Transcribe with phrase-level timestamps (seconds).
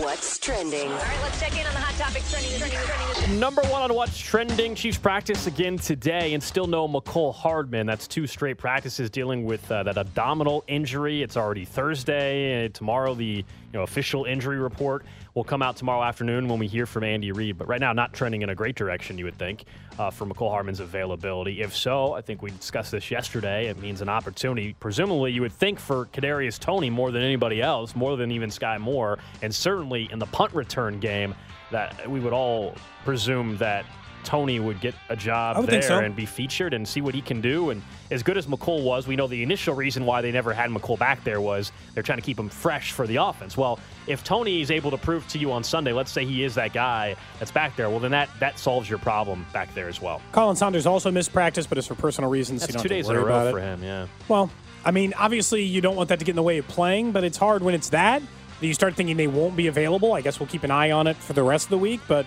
[0.00, 0.88] What's trending?
[0.88, 3.40] All right, let's check in on the hot topics trending, trending, trending.
[3.40, 4.74] Number one on what's trending.
[4.74, 7.86] Chiefs practice again today, and still no Mecole Hardman.
[7.86, 11.22] That's two straight practices dealing with uh, that abdominal injury.
[11.22, 16.02] It's already Thursday, and tomorrow the you know official injury report will come out tomorrow
[16.02, 17.58] afternoon when we hear from Andy Reid.
[17.58, 19.64] But right now, not trending in a great direction, you would think,
[19.98, 21.60] uh, for Mecole Hardman's availability.
[21.60, 23.66] If so, I think we discussed this yesterday.
[23.66, 27.94] It means an opportunity, presumably, you would think for Kadarius Toney more than anybody else,
[27.94, 31.34] more than even Skyy Moore, and certainly in the punt return game,
[31.70, 32.74] that we would all
[33.04, 33.84] presume that
[34.26, 35.98] Toney would get a job there so.
[35.98, 37.70] and be featured and see what he can do.
[37.70, 37.80] And
[38.10, 40.98] as good as Mecole was, we know the initial reason why they never had Mecole
[40.98, 43.56] back there was they're trying to keep him fresh for the offense.
[43.56, 46.56] Well, if Toney is able to prove to you on Sunday, let's say he is
[46.56, 50.02] that guy that's back there, well, then that, that solves your problem back there as
[50.02, 50.20] well.
[50.32, 52.62] Colin Saunders also missed practice, but it's for personal reasons.
[52.62, 54.08] so That's you don't two days in a row for him, yeah.
[54.28, 54.50] Well,
[54.84, 57.24] I mean, obviously you don't want that to get in the way of playing, but
[57.24, 58.22] it's hard when it's that.
[58.60, 60.14] You start thinking they won't be available.
[60.14, 62.24] I guess we'll keep an eye on it for the rest of the week, but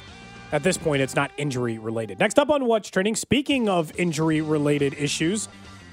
[0.52, 2.20] at this point, it's not injury related.
[2.20, 5.48] Next up on What's Trending, speaking of injury related issues,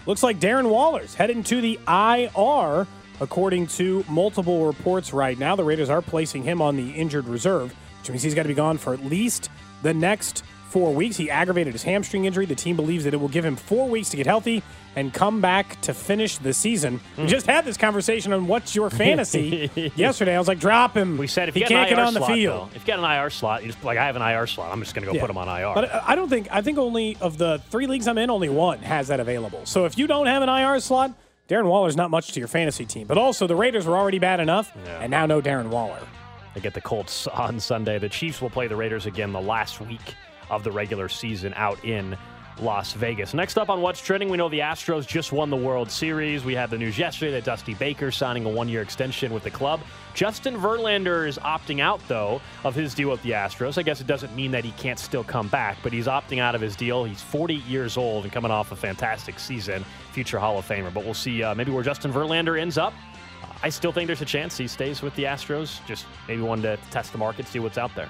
[0.06, 2.86] looks like Darren Waller's heading to the IR,
[3.20, 5.56] according to multiple reports right now.
[5.56, 8.54] The Raiders are placing him on the injured reserve, which means he's got to be
[8.54, 9.50] gone for at least
[9.82, 10.42] the next
[10.76, 11.16] four weeks.
[11.16, 12.44] He aggravated his hamstring injury.
[12.44, 14.62] The team believes that it will give him four weeks to get healthy
[14.94, 16.98] and come back to finish the season.
[17.14, 17.22] Hmm.
[17.22, 20.36] We just had this conversation on what's your fantasy yesterday.
[20.36, 21.16] I was like, drop him.
[21.16, 22.68] We said if he you can't get on the field.
[22.70, 24.70] though, if you got an IR slot, you just like I have an IR slot.
[24.70, 25.22] I'm just going to go Yeah.
[25.22, 25.72] put him on IR.
[25.74, 28.50] But I I don't think I think only of the three leagues I'm in, only
[28.50, 29.62] one has that available.
[29.64, 31.14] So if you don't have an IR slot,
[31.48, 33.06] Darren Waller's not much to your fantasy team.
[33.06, 36.00] But also the Raiders were already bad enough, and now no Darren Waller.
[36.54, 37.98] They get the Colts on Sunday.
[37.98, 40.14] The Chiefs will play the Raiders again the last week
[40.50, 42.16] of the regular season out in
[42.60, 43.34] Las Vegas.
[43.34, 46.44] Next up on What's Trending, we know the Astros just won the World Series.
[46.44, 49.50] We had the news yesterday that Dusty Baker signing a one year extension with the
[49.50, 49.80] club.
[50.14, 53.76] Justin Verlander is opting out, though, of his deal with the Astros.
[53.76, 56.54] I guess it doesn't mean that he can't still come back, but he's opting out
[56.54, 57.04] of his deal.
[57.04, 60.92] He's 40 years old and coming off a fantastic season, future Hall of Famer.
[60.92, 62.94] But we'll see uh, maybe where Justin Verlander ends up.
[63.62, 65.84] I still think there's a chance he stays with the Astros.
[65.86, 68.08] Just maybe wanted to test the market, see what's out there.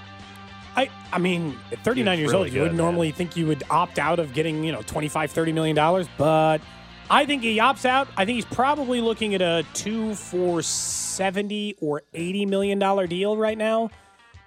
[0.77, 3.63] I, I mean, at 39 He's years really old, you would normally think you would
[3.71, 6.61] opt out of getting, you know, 25, 30 million dollars, but
[7.09, 8.07] I think he opts out.
[8.15, 13.35] I think he's probably looking at a two for 70 or 80 million dollar deal
[13.35, 13.89] right now.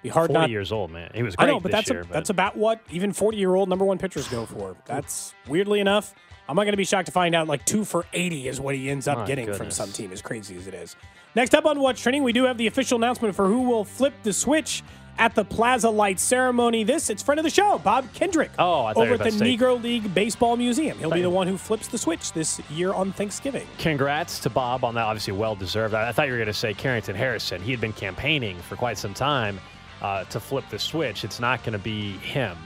[0.03, 1.11] Be hard 40 not years old, man.
[1.13, 2.01] He was great I know, but that's year.
[2.01, 4.77] a, but that's about what even 40 year old number one pitchers go for.
[4.85, 6.13] That's weirdly enough.
[6.47, 8.75] I'm not going to be shocked to find out like two for 80 is what
[8.75, 10.95] he ends up My getting from some team, as crazy as it is.
[11.35, 14.13] Next up on What's Training, we do have the official announcement for who will flip
[14.23, 14.83] the switch
[15.17, 16.83] at the Plaza Lights ceremony.
[16.83, 18.51] This, it's friend of the show, Bob Kendrick.
[18.57, 20.97] Oh, I thought you over at the Negro League Baseball Museum.
[20.97, 23.67] He'll be the one who flips the switch this year on Thanksgiving.
[23.77, 25.03] Congrats to Bob on that.
[25.03, 25.93] Obviously, well deserved.
[25.93, 27.61] I, I thought you were going to say Carrington Harrison.
[27.61, 29.59] He had been campaigning for quite some time
[30.01, 31.23] uh, to flip the switch.
[31.23, 32.57] It's not going to be him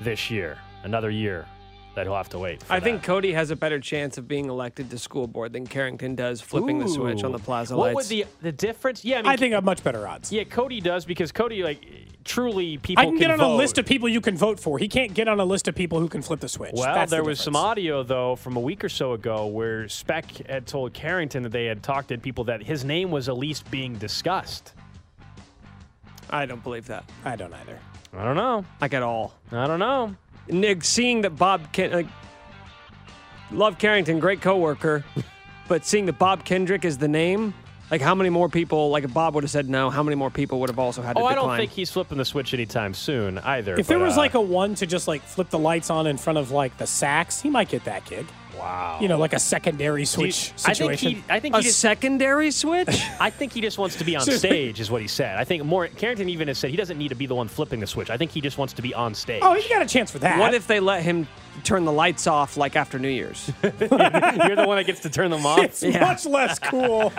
[0.00, 0.58] this year.
[0.82, 1.46] Another year
[1.94, 2.62] that he'll have to wait.
[2.62, 3.02] For I think.
[3.02, 6.78] Cody has a better chance of being elected to school board than Carrington does flipping
[6.78, 7.42] the switch on the Ooh.
[7.42, 7.96] Plaza What Lights.
[7.96, 9.04] would the the difference?
[9.04, 10.30] Yeah, I, mean, I think I have much better odds.
[10.32, 11.84] Yeah, Cody does because Cody like
[12.24, 13.54] truly people I can get on vote.
[13.54, 14.78] a list of people you can vote for.
[14.78, 16.72] He can't get on a list of people who can flip the switch.
[16.74, 19.88] Well, That's the there was some audio though from a week or so ago where
[19.88, 23.36] Speck had told Carrington that they had talked to people that his name was at
[23.36, 24.74] least being discussed.
[26.28, 27.04] I don't believe that.
[27.24, 27.78] I don't either.
[28.12, 28.64] I don't know.
[28.80, 29.34] Like at all.
[29.50, 30.14] I don't know.
[30.52, 32.06] Nick, seeing that Bob Ken- like,
[33.50, 35.04] love Carrington, great coworker,
[35.68, 37.54] but seeing that Bob Kendrick is the name,
[37.90, 40.30] like how many more people, like if Bob would have said no, how many more
[40.30, 42.94] people would have also had to Oh, I don't think he's flipping the switch anytime
[42.94, 43.78] soon either.
[43.78, 46.06] If there but, was uh, like a one to just like flip the lights on
[46.06, 48.26] in front of like the sacks, he might get that gig.
[48.60, 51.10] Wow, You know, like a secondary switch I think situation.
[51.10, 52.88] he, I think he a just, secondary switch.
[53.20, 55.36] I think he just wants to be on stage, is what he said.
[55.36, 55.88] I think more.
[55.88, 58.10] Carrington even has said he doesn't need to be the one flipping the switch.
[58.10, 59.40] I think he just wants to be on stage.
[59.44, 60.38] oh, he's got a chance for that.
[60.38, 61.26] what if they let him
[61.64, 63.50] turn the lights off like after New Year's?
[63.62, 65.58] You're the one that gets to turn them off.
[65.58, 67.12] it's much less cool?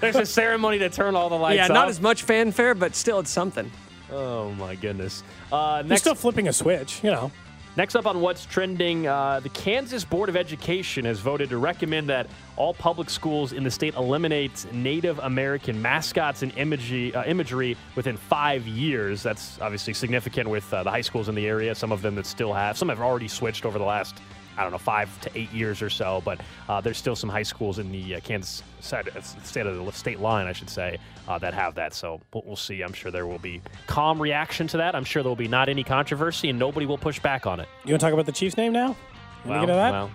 [0.00, 1.68] There's a ceremony to turn all the lights off.
[1.68, 1.74] yeah, off.
[1.82, 3.70] not as much fanfare, but still it's something.
[4.10, 5.22] Oh my goodness.
[5.52, 7.30] Uh, He's next, still flipping a switch, you know.
[7.78, 12.08] Next up on what's trending, uh, the Kansas Board of Education has voted to recommend
[12.08, 12.26] that
[12.56, 18.16] all public schools in the state eliminate Native American mascots and imagery, uh, imagery within
[18.16, 19.22] five years.
[19.22, 21.72] That's obviously significant with uh, the high schools in the area.
[21.72, 22.76] Some of them that still have.
[22.76, 24.20] Some have already switched over the last.
[24.58, 27.44] I don't know, five to eight years or so, but uh, there's still some high
[27.44, 30.98] schools in the uh, Kansas side, uh, state of the state line, I should say,
[31.28, 31.94] uh, that have that.
[31.94, 32.82] So we'll, see.
[32.82, 34.96] I'm sure there will be calm reaction to that.
[34.96, 37.68] I'm sure there will be not any controversy, and nobody will push back on it.
[37.84, 38.96] You want to talk about the Chiefs name now?
[39.44, 39.90] You Well, to get to that?
[39.92, 40.10] well,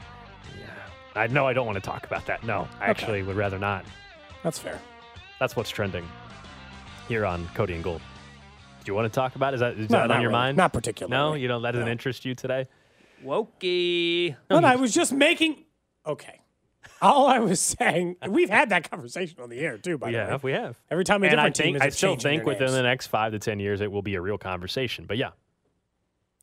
[0.59, 0.65] yeah.
[1.21, 2.43] I know I don't want to talk about that.
[2.43, 3.85] No, I actually would rather not.
[4.43, 4.79] That's fair.
[5.39, 6.05] That's what's trending.
[7.07, 8.01] here on Cody and Gold.
[8.83, 9.53] Do you want to talk about?
[9.53, 9.55] it?
[9.55, 10.39] Is that, is No, that on your really.
[10.41, 10.57] mind?
[10.57, 11.11] Not particularly.
[11.11, 11.91] No, you know that doesn't No.
[11.91, 12.67] interest you today.
[13.23, 14.35] Wokey.
[14.47, 15.63] But I was just making.
[16.05, 16.39] Okay.
[17.01, 19.97] All I was saying, we've had that conversation on the air too.
[19.97, 20.77] By We the way, have, we have.
[20.89, 22.73] every time a and I different team is I still think within names.
[22.75, 25.05] the next five to ten years it will be a real conversation.
[25.05, 25.31] But yeah,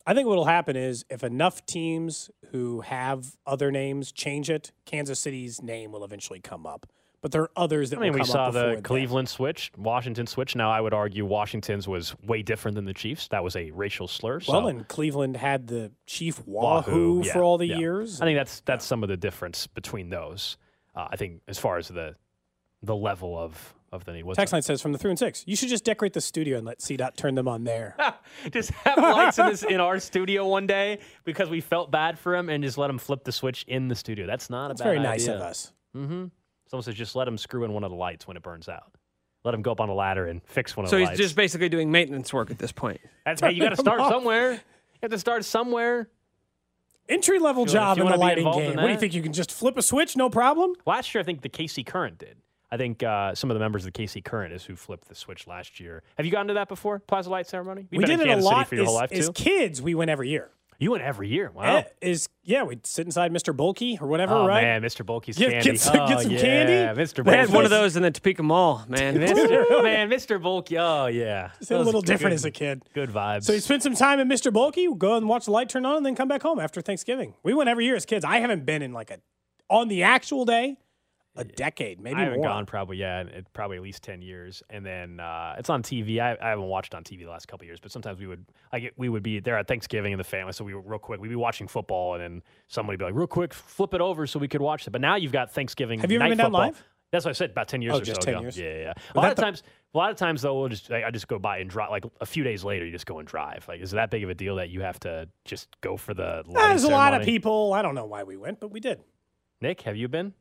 [0.06, 4.72] I think what will happen is if enough teams who have other names change it,
[4.84, 6.86] Kansas City's name will eventually come up.
[7.22, 8.80] But there are others that I mean, we saw the.
[8.82, 10.56] Cleveland switch, Washington switch.
[10.56, 13.28] Now, I would argue Washington's was way different than the Chiefs.
[13.28, 14.40] That was a racial slur.
[14.48, 17.78] Well, so and Cleveland had the Chief Wahoo, Wahoo yeah, for all the yeah.
[17.78, 18.20] years.
[18.22, 20.56] I think that's that's some of the difference between those.
[20.94, 22.16] Uh, I think as far as the
[22.82, 24.24] the level of of the need.
[24.24, 26.56] What's Text line says from the three and six, you should just decorate the studio
[26.56, 27.96] and let CDOT turn them on there.
[28.52, 32.34] just have lights in, this, in our studio one day because we felt bad for
[32.34, 34.26] him and just let him flip the switch in the studio.
[34.26, 35.36] That's not a bad very nice idea.
[35.36, 35.72] of us.
[35.96, 36.26] Mm-hmm.
[36.70, 38.92] Someone says just let him screw in one of the lights when it burns out.
[39.42, 41.34] Let him go up on a ladder and fix one of So the he's just
[41.34, 43.00] basically doing maintenance work at this point.
[43.24, 44.52] That's, hey, you got to start somewhere.
[44.52, 44.58] You
[45.02, 46.08] have to start somewhere.
[47.08, 48.72] Entry level you job in the lighting game.
[48.72, 49.14] in What do you think?
[49.14, 50.74] You can just flip a switch, no problem?
[50.86, 52.36] Last year, I think the KC Current did.
[52.70, 55.16] I think uh, some of the members of the KC Current is who flipped the
[55.16, 56.04] switch last year.
[56.18, 57.00] Have you gotten to that before?
[57.00, 57.88] Plaza Light ceremony?
[57.90, 59.28] You've we been did in it a Kansas City lot for your whole life as,
[59.28, 59.82] as kids.
[59.82, 60.50] We went every year.
[60.80, 61.50] You went every year.
[61.54, 61.76] Wow.
[61.76, 63.54] Eh, Is yeah, we'd sit inside Mr.
[63.54, 64.62] Bulky or whatever, Oh right?
[64.62, 65.04] man, Mr.
[65.04, 65.70] Bulky's Get- candy.
[65.72, 67.00] get some- oh, get some yeah, candy?
[67.02, 67.22] Mr.
[67.22, 67.54] They had Bulky.
[67.54, 69.14] one of those in the Topeka Mall, man.
[69.16, 69.82] Mr.
[69.84, 70.42] man, Mr.
[70.42, 70.78] Bulky.
[70.78, 72.82] Oh yeah, It's a little different good- as a kid.
[72.94, 73.44] Good vibes.
[73.44, 74.50] So you spend some time at Mr.
[74.50, 77.34] Bulky, go and watch the light turn on, and then come back home after Thanksgiving.
[77.42, 78.24] We went every year as kids.
[78.24, 79.18] I haven't been in like a
[79.68, 80.78] on the actual day
[81.40, 82.48] a decade, maybe I haven't more.
[82.48, 86.20] gone probably yeah, it, probably at least ten years, and then uh, it's on TV.
[86.20, 88.92] I, I haven't watched on TV the last couple years, but sometimes we would like
[88.96, 91.20] we would be there at Thanksgiving in the family, so we were real quick.
[91.20, 94.26] We'd be watching football, and then somebody would be like, "Real quick, flip it over
[94.26, 96.00] so we could watch it." But now you've got Thanksgiving.
[96.00, 96.60] Have you ever been down football.
[96.66, 96.84] live?
[97.12, 98.42] That's what I said about ten years Oh, or just so 10 ago.
[98.42, 98.56] years?
[98.56, 98.78] Yeah, yeah.
[98.82, 98.92] yeah.
[99.16, 99.64] A lot of the- times,
[99.94, 101.90] a lot of times though, we'll just I I just go by and drive.
[101.90, 103.66] Like a few days later, you just go and drive.
[103.66, 106.14] Like, is it that big of a deal that you have to just go for
[106.14, 106.44] the?
[106.52, 107.72] There's a lot of people.
[107.72, 109.00] I don't know why we went, but we did.
[109.60, 110.34] Nick, have you been?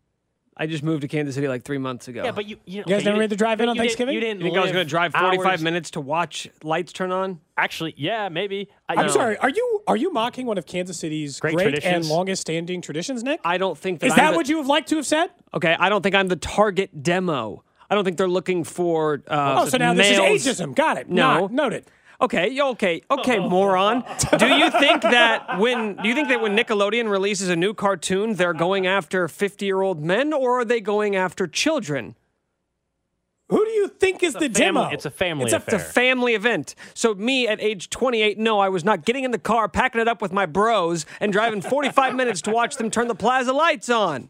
[0.62, 2.22] I just moved to Kansas City like three months ago.
[2.24, 3.82] Yeah, but you you, You guys okay, never didn't- made the drive in on you
[3.82, 4.14] didn't- Thanksgiving?
[4.16, 7.12] You didn't you think I was going to drive 45 minutes to watch lights turn
[7.12, 7.40] on?
[7.58, 8.68] Actually, yeah, maybe.
[8.90, 9.12] I, I'm no.
[9.14, 9.38] sorry.
[9.38, 13.24] Are you are you mocking one of Kansas City's Great great, and longest standing traditions,
[13.24, 13.40] Nick?
[13.46, 15.30] I don't think that Is I'm that the- what you have liked to have said?
[15.54, 17.64] Okay, I don't think I'm the target demo.
[17.90, 19.24] I don't think they're looking for.
[19.28, 20.76] Uh, Oh, so now this is ageism.
[20.76, 21.10] Got it.
[21.10, 21.42] No.
[21.42, 21.86] Not- noted.
[22.22, 24.04] Okay, y- okay, okay, moron.
[24.38, 28.36] Do you think that when do you think that when Nickelodeon releases a new cartoon,
[28.36, 32.16] they're going after fifty-year-old men, or are they going after children?
[33.50, 34.90] Who do you think is the family- demo?
[34.90, 36.76] it's a family It's a, It's a family event.
[36.94, 40.08] So me at age 28, no, I was not getting in the car, packing it
[40.08, 43.90] up with my bros, and driving 45 minutes to watch them turn the plaza lights
[43.90, 44.30] on.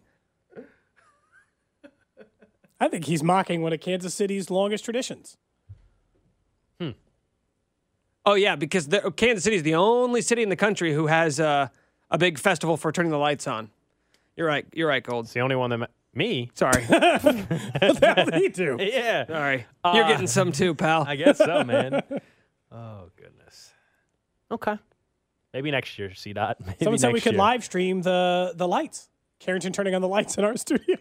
[2.79, 5.35] I think he's mocking one of Kansas City's longest traditions.
[8.29, 11.39] Oh yeah, because the, Kansas City is the only city in the country who has
[11.39, 11.69] uh,
[12.11, 13.71] a big festival for turning the lights on.
[14.35, 14.67] You're right.
[14.71, 15.25] You're right, Gold.
[15.25, 16.51] It's the only one that ma- me.
[16.53, 16.85] Sorry.
[18.39, 18.77] Me too.
[18.79, 19.65] Yeah, Sorry.
[19.83, 21.05] You're getting some too, pal.
[21.07, 22.03] I guess so, man.
[22.71, 23.73] oh goodness.
[24.51, 24.77] Okay,
[25.51, 26.57] maybe next year, C dot.
[26.83, 29.09] Someone said we could live stream the the lights.
[29.39, 30.97] Carrington turning on the lights in our studio.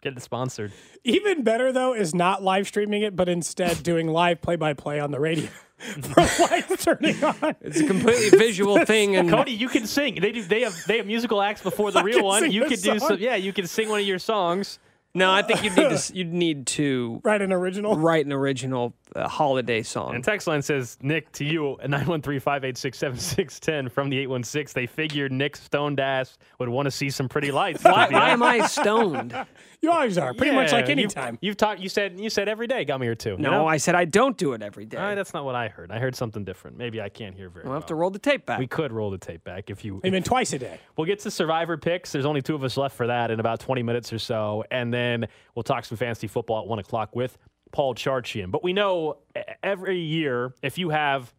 [0.00, 0.72] get it sponsored.
[1.02, 5.00] Even better though is not live streaming it, but instead doing live play by play
[5.00, 5.48] on the radio
[6.02, 7.56] for lights turning on.
[7.60, 10.20] It's a completely visual thing, and Cody, you can sing.
[10.20, 10.42] They do.
[10.42, 10.76] They have.
[10.86, 12.50] They have musical acts before the I real one.
[12.50, 13.18] You could do some.
[13.18, 14.78] Yeah, you can sing one of your songs.
[15.14, 17.96] No, I think you'd need to s- you'd need to Right, an original.
[17.96, 20.14] write an original uh, holiday song.
[20.14, 24.80] And text line says, Nick, to you, at 913-586-7610 from the 816.
[24.80, 27.84] They figured Nick stoned ass would want to see some pretty lights.
[27.84, 29.34] why, why am I stoned?
[29.82, 31.38] You always are, pretty much like any you've- time.
[31.40, 31.80] You've talked.
[31.80, 32.20] You said.
[32.20, 33.30] You said every day got me here too.
[33.30, 33.66] you No, know?
[33.66, 34.96] I said I don't do it every day.
[34.96, 35.90] All right, that's not what I heard.
[35.90, 36.78] I heard something different.
[36.78, 37.80] Maybe I can't hear very We'll well.
[37.80, 38.60] have to roll the tape back.
[38.60, 40.00] we could roll the tape back if you.
[40.04, 40.78] I mean, twice a day.
[40.96, 42.12] We'll get to Survivor picks.
[42.12, 44.62] There's only two of us left for that in about 20 minutes or so.
[44.70, 45.01] And then
[45.54, 47.38] we'll talk some fantasy football at 1 o'clock with
[47.72, 48.50] Paul Charchian.
[48.50, 49.18] But we know
[49.62, 51.32] every year, if you have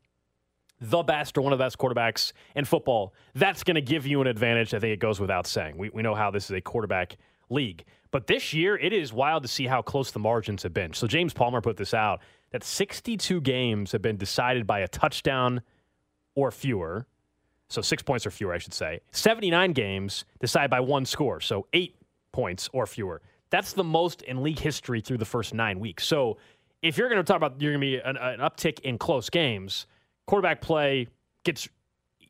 [0.82, 4.22] the best or one of the best quarterbacks in football, that's going to give you
[4.22, 4.74] an advantage.
[4.74, 5.78] I think it goes without saying.
[5.78, 7.18] We, we know how this is a quarterback
[7.50, 7.86] league.
[8.12, 10.94] But this year, it is wild to see how close the margins have been.
[10.94, 15.62] So James Palmer put this out that 62 games have been decided by a touchdown
[16.36, 17.08] or fewer.
[17.70, 19.00] So six points or fewer, I should say.
[19.12, 21.96] 79 games decided by one score, so eight
[22.32, 23.22] points or fewer.
[23.54, 26.08] That's the most in league history through the first nine weeks.
[26.08, 26.38] So
[26.82, 29.30] if you're going to talk about you're going to be an, an uptick in close
[29.30, 29.86] games,
[30.26, 31.06] quarterback play
[31.44, 31.70] gets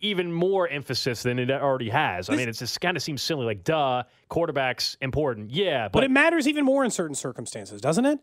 [0.01, 2.29] even more emphasis than it already has.
[2.29, 3.45] I mean, it just kind of seems silly.
[3.45, 5.51] Like, duh, quarterback's important.
[5.51, 8.19] Yeah, But but it matters even more in certain circumstances, doesn't it?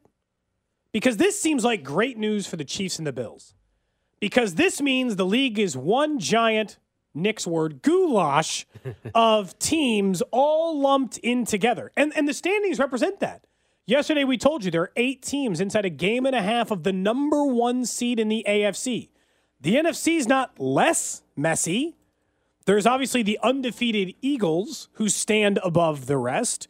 [0.93, 3.55] because this seems like great news for the Chiefs and the Bills.
[4.19, 6.79] Because this means the league is one giant,
[7.15, 8.67] Nick's word, goulash
[9.15, 11.91] of teams all lumped in together.
[11.97, 13.47] And, and the standings represent that.
[13.87, 16.85] Yesterday, we told you there are eight teams inside a game and a half of
[16.85, 19.09] the number one seed in the AFC.
[19.61, 21.97] The NFC is not less messy.
[22.67, 26.69] There's obviously the undefeated Eagles who stand above the rest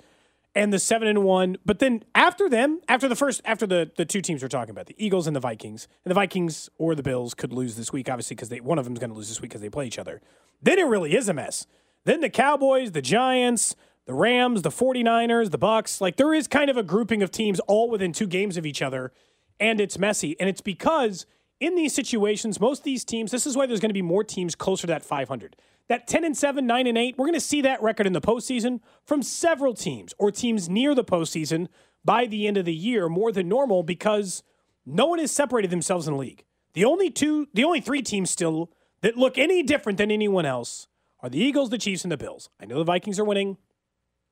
[0.54, 1.56] and the seven and one.
[1.64, 4.86] But then after them, after the first, after the the two teams we're talking about,
[4.86, 8.08] the Eagles and the Vikings, and the Vikings or the Bills could lose this week,
[8.08, 9.98] obviously because they one of them's going to lose this week because they play each
[9.98, 10.20] other.
[10.62, 11.66] Then it really is a mess.
[12.04, 13.76] Then the Cowboys, the Giants,
[14.06, 17.60] the Rams, the 49ers, the Bucs, like there is kind of a grouping of teams
[17.60, 19.12] all within two games of each other,
[19.58, 20.36] and it's messy.
[20.40, 21.26] And it's because
[21.60, 24.24] in these situations, most of these teams, this is why there's going to be more
[24.24, 25.56] teams closer to that 500
[25.90, 28.20] that 10 and 7, 9 and 8, we're going to see that record in the
[28.20, 31.66] postseason from several teams or teams near the postseason
[32.04, 34.44] by the end of the year more than normal because
[34.86, 36.44] no one has separated themselves in the league.
[36.74, 38.70] The only two, the only three teams still
[39.02, 40.86] that look any different than anyone else
[41.24, 42.48] are the Eagles, the Chiefs, and the Bills.
[42.60, 43.56] I know the Vikings are winning.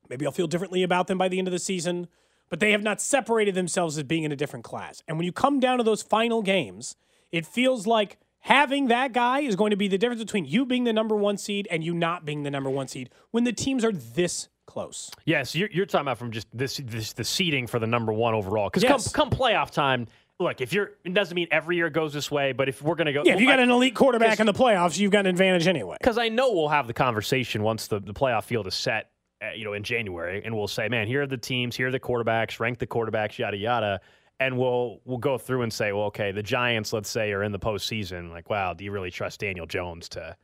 [0.09, 2.07] Maybe I'll feel differently about them by the end of the season,
[2.49, 5.03] but they have not separated themselves as being in a different class.
[5.09, 6.95] And when you come down to those final games,
[7.33, 10.83] it feels like having that guy is going to be the difference between you being
[10.83, 13.83] the number one seed and you not being the number one seed when the teams
[13.83, 15.09] are this close.
[15.25, 18.33] Yes, you're, you're talking about from just this, this the seeding for the number one
[18.33, 18.69] overall.
[18.69, 19.11] Because Yes.
[19.11, 20.07] come, come playoff time,
[20.39, 23.07] look, if you're, it doesn't mean every year goes this way, but if we're going
[23.07, 25.27] to go, Yeah, if you got an elite quarterback in the playoffs, you've got an
[25.27, 25.97] advantage anyway.
[25.99, 29.09] because I know we'll have the conversation once the, the playoff field is set,
[29.43, 31.91] uh, you know, in January, and we'll say, man, here are the teams, here are
[31.91, 34.01] the quarterbacks, rank the quarterbacks, yada yada,
[34.39, 37.51] and we'll we'll go through and say, well, okay, the Giants, let's say, are in
[37.51, 38.31] the postseason.
[38.31, 40.35] Like, wow, do you really trust Daniel Jones to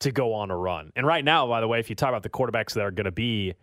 [0.00, 0.92] to go on a run?
[0.96, 3.04] And right now, by the way, if you talk about the quarterbacks that are going
[3.06, 3.54] to be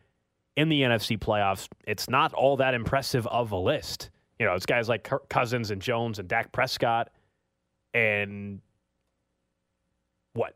[0.56, 4.10] in the NFC playoffs, it's not all that impressive of a list.
[4.40, 7.10] You know, it's guys like Cousins and Jones and Dak Prescott
[7.94, 8.62] and
[10.34, 10.56] what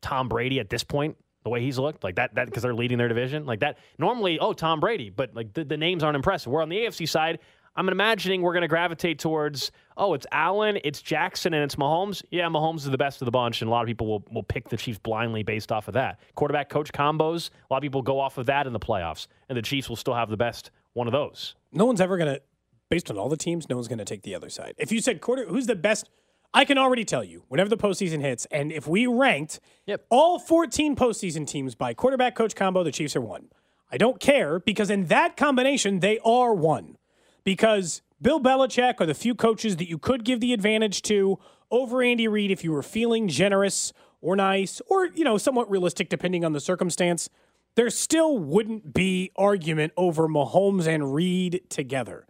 [0.00, 2.98] Tom Brady at this point, the way he's looked like that, that because they're leading
[2.98, 3.78] their division like that.
[3.98, 6.52] Normally, oh Tom Brady, but like the, the names aren't impressive.
[6.52, 7.40] We're on the AFC side.
[7.74, 12.22] I'm imagining we're going to gravitate towards oh it's Allen, it's Jackson, and it's Mahomes.
[12.30, 14.42] Yeah, Mahomes is the best of the bunch, and a lot of people will will
[14.42, 16.20] pick the Chiefs blindly based off of that.
[16.34, 19.56] Quarterback coach combos, a lot of people go off of that in the playoffs, and
[19.56, 21.54] the Chiefs will still have the best one of those.
[21.72, 22.42] No one's ever going to,
[22.90, 24.74] based on all the teams, no one's going to take the other side.
[24.76, 26.10] If you said quarter, who's the best?
[26.54, 30.04] I can already tell you whenever the postseason hits, and if we ranked Yep.
[30.10, 33.48] all 14 postseason teams by quarterback coach combo, the Chiefs are one.
[33.90, 36.98] I don't care because in that combination, they are one.
[37.44, 41.38] Because Bill Belichick are the few coaches that you could give the advantage to
[41.70, 46.08] over Andy Reid if you were feeling generous or nice or, you know, somewhat realistic
[46.08, 47.28] depending on the circumstance.
[47.74, 52.26] There still wouldn't be argument over Mahomes and Reid together.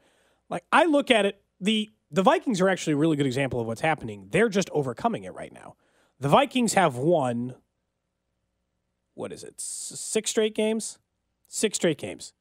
[0.48, 3.66] Like I look at it, the the Vikings are actually a really good example of
[3.66, 4.28] what's happening.
[4.30, 5.76] They're just overcoming it right now.
[6.20, 7.54] The Vikings have won
[9.14, 9.60] what is it?
[9.60, 10.98] Six straight games?
[11.48, 12.32] Six straight games.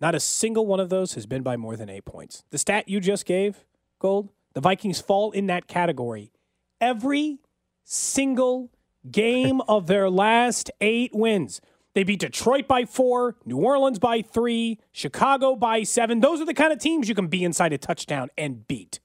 [0.00, 2.44] Not a single one of those has been by more than 8 points.
[2.50, 3.64] The stat you just gave,
[3.98, 6.32] Gold, the Vikings fall in that category
[6.80, 7.38] every
[7.84, 8.70] single
[9.10, 11.60] game of their last 8 wins.
[11.94, 16.20] They beat Detroit by four, New Orleans by three, Chicago by seven.
[16.20, 19.00] Those are the kind of teams you can be inside a touchdown and beat.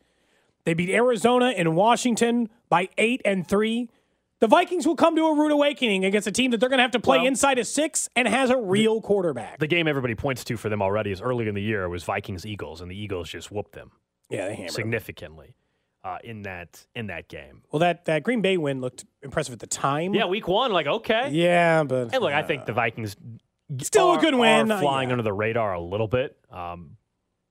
[0.66, 3.90] They beat Arizona and Washington by eight and three.
[4.42, 6.84] The Vikings will come to a rude awakening against a team that they're going to
[6.84, 9.60] have to play Well- inside a six and has a real quarterback.
[9.60, 12.46] The game everybody points to for them already is early in the year was Vikings
[12.46, 13.92] Eagles, and the Eagles just whooped them
[14.30, 14.72] yeah, they hammered.
[14.72, 15.56] significantly
[16.04, 17.62] uh, in that in that game.
[17.72, 20.13] Well, that, that Green Bay win looked impressive at the time.
[20.13, 21.30] Yeah, week one, like okay.
[21.32, 23.15] Yeah, but And look, I think the Vikings
[23.82, 24.72] Still a good win.
[24.72, 25.13] Are Uh, flying yeah.
[25.13, 26.98] under the radar a little bit, um,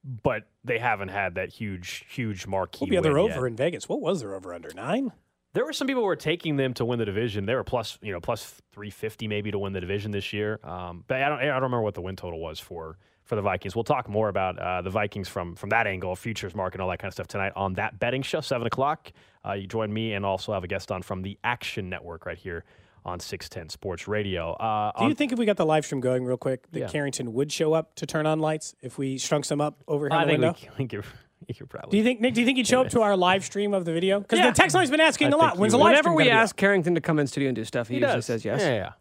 [0.05, 2.85] but they haven't had that huge, huge marquee.
[2.85, 3.47] what the other over yet.
[3.47, 3.89] in Vegas?
[3.89, 5.11] What was their over under nine?
[5.55, 7.47] There were some people who were taking them to win the division.
[7.47, 10.61] They were plus, you know, plus three fifty maybe to win the division this year.
[10.63, 13.43] Um, but I don't, I don't remember what the win total was for for the
[13.43, 13.75] Vikings.
[13.75, 16.99] We'll talk more about uh, the Vikings from from that angle, futures market, all that
[16.99, 19.13] kind of stuff tonight on that betting show, seven o'clock.
[19.47, 22.37] Uh, you join me and also have a guest on from the Action Network right
[22.39, 22.65] here
[23.05, 24.55] on six ten Sports Radio.
[24.55, 26.81] Uh, Do on- you think if we got the live stream going real quick, that
[26.81, 26.89] Yeah.
[26.89, 30.19] Carrington would show up to turn on lights if we shrunk some up over here
[30.19, 30.57] I in think window?
[30.79, 31.05] we, we could,
[31.49, 31.91] we could probably.
[31.91, 32.35] Do you think Nick?
[32.35, 34.21] Do you think he'd show up to our live stream of the video?
[34.21, 34.51] Because Yeah.
[34.51, 35.57] the text line's been asking I a lot.
[35.59, 37.89] When's the live Whenever stream we ask Carrington to come in studio and do stuff,
[37.89, 38.27] he, He usually does.
[38.27, 38.61] says yes.
[38.63, 38.93] Yeah, yeah.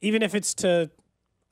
[0.00, 0.90] even if it's to?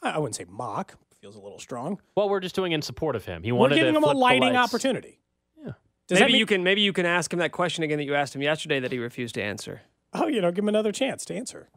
[0.02, 0.94] I I wouldn't say mock.
[1.20, 2.00] Feels a little strong.
[2.14, 3.42] Well, we're just doing in support of him.
[3.42, 5.18] He wanted We're wanted giving to him a flip the lighting opportunity.
[5.60, 5.72] Yeah.
[6.06, 8.14] Does maybe mean, you can maybe you can ask him that question again that you
[8.14, 9.80] asked him yesterday that he refused to answer.
[10.12, 11.70] Oh, you know, give him another chance to answer.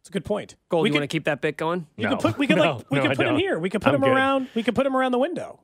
[0.00, 0.56] It's a good point.
[0.68, 1.86] Gold, we you could, want to keep that bit going?
[1.96, 2.10] you No.
[2.10, 3.58] could put we could No, like we no, could put him here.
[3.58, 4.10] We could put I'm him good.
[4.10, 4.48] around.
[4.54, 5.60] We could put him around the window.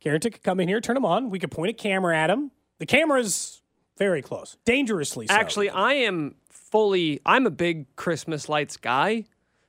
[0.00, 1.30] Carrington could come in here, turn them on.
[1.30, 2.50] We could point a camera at him.
[2.78, 3.62] The camera's
[3.96, 5.34] very close, dangerously so.
[5.34, 7.20] Actually, I am fully.
[7.26, 9.24] I'm a big Christmas lights guy,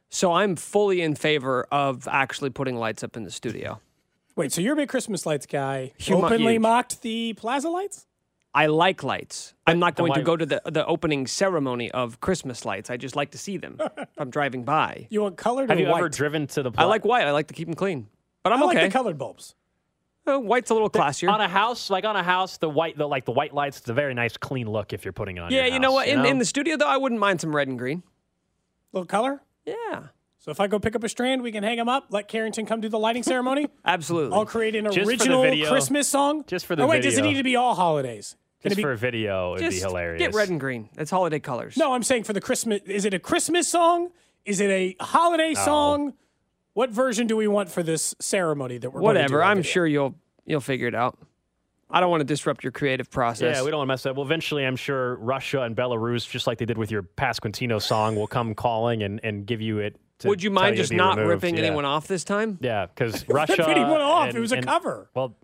[0.09, 3.79] so I'm fully in favor of actually putting lights up in the studio.
[4.35, 4.51] wait.
[4.51, 5.93] So you're a big Christmas lights guy.
[5.99, 6.61] Humo- openly huge.
[6.61, 8.05] mocked the Plaza lights.
[8.53, 9.53] I like lights.
[9.67, 12.89] I'm not going to go to the the opening ceremony of Christmas lights.
[12.91, 15.07] I just like to see them if I'm driving by.
[15.09, 15.99] You want colored Have or you white?
[15.99, 16.71] ever driven to the?
[16.77, 17.25] I like white.
[17.25, 18.07] I like to keep them clean,
[18.43, 18.87] but I'm I like okay.
[18.87, 19.55] the colored bulbs.
[20.29, 21.31] Uh, white's a little classier.
[21.31, 23.79] on a house, like on a house, the white, the like the white lights.
[23.79, 25.51] It's a very nice, clean look if you're putting it on.
[25.51, 26.07] yeah, your you know house, what?
[26.07, 28.03] In, in the studio though, I wouldn't mind some red and green.
[28.93, 29.41] little color.
[29.65, 30.07] Yeah,
[30.39, 32.07] So if I go pick up a strand, we can hang them up.
[32.09, 33.67] Let Carrington come do the lighting ceremony.
[33.85, 34.35] absolutely.
[34.35, 35.67] I'll create an for the original.
[35.67, 36.43] Christmas song.
[36.47, 38.35] Just for the Oh wait, does it need to be all holidays?
[38.61, 38.83] Can just be?
[38.83, 40.19] for a video, it'd just be hilarious.
[40.19, 40.89] get red and green.
[40.95, 41.77] That's holiday colors.
[41.77, 42.81] no, I'm saying for the Christmas.
[42.85, 44.09] Is it a Christmas song?
[44.45, 46.13] Is it a holiday song?
[46.79, 49.43] What version do we want for this ceremony that we're gonna do whatever.
[49.43, 51.19] I'm sure you'll you'll figure it out.
[51.89, 53.57] I don't want to disrupt your creative process.
[53.57, 54.15] Yeah, we don't want to mess up.
[54.15, 58.15] Well, eventually, I'm sure Russia and Belarus, just like they did with your Pasquantino song,
[58.15, 59.99] will come calling and, and give you it.
[60.19, 61.43] To Would you mind to just not removed.
[61.43, 61.65] ripping Yeah.
[61.65, 62.57] anyone off this time?
[62.61, 63.55] Yeah, because Russia.
[63.57, 64.29] Rip anyone off.
[64.29, 65.09] and- it was a and- cover.
[65.13, 65.35] Well,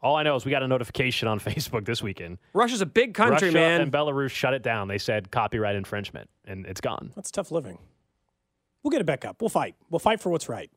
[0.00, 2.38] all I know is we got a notification on Facebook this weekend.
[2.54, 3.80] Russia's a big country, Russia man.
[3.80, 4.86] and Belarus shut it down.
[4.86, 7.10] They said copyright infringement, and it's gone.
[7.16, 7.78] That's tough living.
[8.86, 9.42] We'll get it back up.
[9.42, 9.74] We'll fight.
[9.90, 10.70] We'll fight for what's right.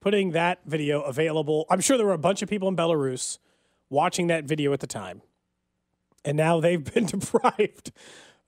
[0.00, 1.66] Putting that video available.
[1.68, 3.38] I'm sure there were a bunch of people in Belarus
[3.90, 5.20] watching that video at the time.
[6.24, 7.90] And now they've been deprived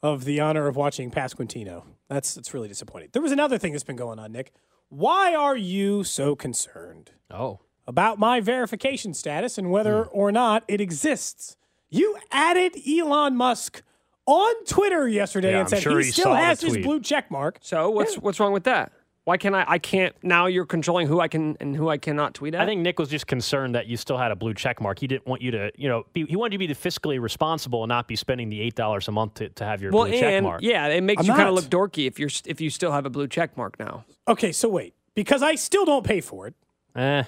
[0.04, 1.82] of the honor of watching Pasquantino.
[2.08, 3.08] That's it's really disappointing.
[3.12, 4.52] There was another thing that's been going on, Nick.
[4.88, 7.58] Why are you so concerned Oh,
[7.88, 10.10] about my verification status and whether Hmm.
[10.12, 11.56] or not it exists?
[11.90, 13.82] You added Elon Musk
[14.26, 17.58] on Twitter yesterday Yeah, and said sure he he still has his blue check mark.
[17.62, 18.92] so what's what's wrong with that?
[19.28, 19.62] Why can't I?
[19.68, 20.46] I can't now.
[20.46, 22.62] You're controlling who I can and who I cannot tweet at.
[22.62, 24.98] I think Nick was just concerned that you still had a blue check mark.
[24.98, 27.82] He didn't want you to, you know, be, he wanted you to be fiscally responsible
[27.82, 30.18] and not be spending the eight dollars a month to, to have your well, blue
[30.18, 30.62] check mark.
[30.62, 33.04] yeah, it makes I'm you kind of look dorky if you're if you still have
[33.04, 34.06] a blue check mark now.
[34.26, 36.54] Okay, so wait, because I still don't pay for it,
[36.96, 37.24] Eh,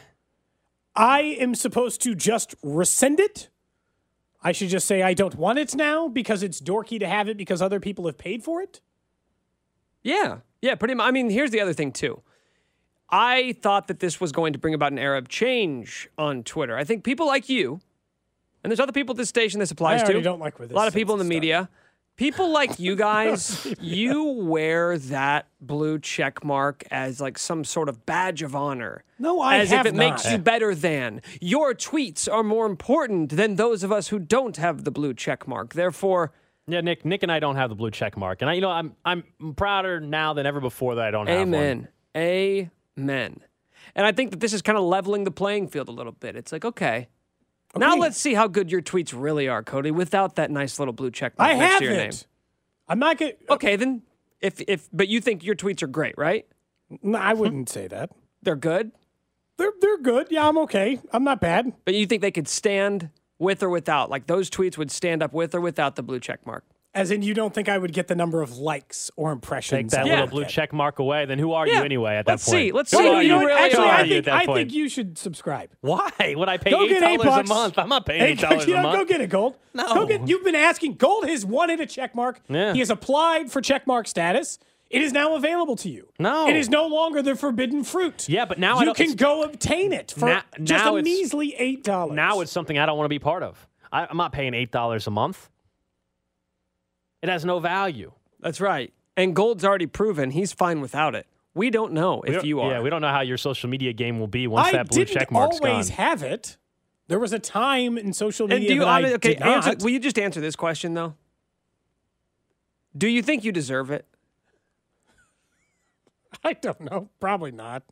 [0.96, 3.50] I am supposed to just rescind it.
[4.42, 7.36] I should just say I don't want it now because it's dorky to have it
[7.36, 8.80] because other people have paid for it.
[10.02, 11.06] Yeah, yeah, pretty much.
[11.06, 12.22] I mean, here's the other thing too.
[13.10, 16.76] I thought that this was going to bring about an era of change on Twitter.
[16.76, 17.80] I think people like you,
[18.62, 20.20] and there's other people at this station this applies to.
[20.20, 21.40] don't like where this a lot of people in the started.
[21.40, 21.68] media.
[22.16, 28.04] People like you guys, you wear that blue check mark as like some sort of
[28.04, 29.04] badge of honor.
[29.18, 31.22] No, I as have if it makes you better than.
[31.40, 35.48] Your tweets are more important than those of us who don't have the blue check
[35.48, 35.72] mark.
[35.72, 36.32] Therefore,
[36.66, 38.70] yeah, Nick, Nick and I don't have the blue check mark, and I, you know,
[38.70, 39.24] I'm I'm
[39.56, 41.54] prouder now than ever before that I don't have one.
[41.54, 41.88] Amen.
[42.16, 43.40] Amen.
[43.94, 46.36] And I think that this is kind of leveling the playing field a little bit.
[46.36, 47.08] It's like, okay,
[47.76, 51.10] now let's see how good your tweets really are, Cody, without that nice little blue
[51.10, 51.96] check mark I next have to your it.
[51.96, 52.12] name.
[52.88, 53.36] I'm not getting.
[53.48, 54.02] Uh okay, then
[54.40, 56.46] if if but you think your tweets are great, right?
[57.02, 58.10] No, I wouldn't say that.
[58.42, 58.92] They're good,
[59.56, 60.28] They're they're good.
[60.30, 61.00] Yeah, I'm okay.
[61.12, 61.72] I'm not bad.
[61.84, 64.10] but you think they could stand with or without?
[64.10, 66.64] Like those tweets would stand up with or without the blue check mark?
[66.92, 69.92] As in, you don't think I would get the number of likes or impressions?
[69.92, 71.24] Take that I little blue check mark away.
[71.24, 72.62] Then who are Yeah, you anyway at let's that point?
[72.62, 73.86] see, let's Who see are who you know you really Actually, are.
[73.86, 75.70] I Who are you think I think you should subscribe.
[75.82, 77.48] Why would I pay Go eight get dollars a bucks.
[77.48, 77.78] month?
[77.78, 78.98] I'm not paying eight dollars you a know, month.
[78.98, 79.54] Go get it, Gold.
[79.72, 79.94] No.
[79.94, 80.94] Go get, you've been asking.
[80.94, 82.40] Gold has wanted a check mark.
[82.48, 82.72] Yeah.
[82.72, 84.58] He has applied for check mark status.
[84.90, 86.08] It is now available to you.
[86.18, 86.48] No.
[86.48, 88.28] It is no longer the forbidden fruit.
[88.28, 91.54] Yeah, but now you don't- can go obtain it for Now- just now a measly
[91.56, 92.16] eight dollars.
[92.16, 93.68] Now it's something I don't want to be part of.
[93.92, 95.48] I, I'm not paying eight dollars a month.
[97.22, 98.12] It has no value.
[98.40, 98.92] That's right.
[99.16, 101.26] And Gold's already proven he's fine without it.
[101.54, 102.70] We don't know We if don't- you are.
[102.72, 105.04] Yeah, we don't know how your social media game will be once I that blue
[105.04, 106.56] didn't check mark's always have it.
[107.08, 109.28] There was a time in social And media do you that I okay?
[109.34, 109.66] did not.
[109.66, 111.14] Answer, will you just answer this question though?
[112.96, 114.06] Do you think you deserve it?
[116.44, 117.08] I don't know.
[117.20, 117.82] Probably not.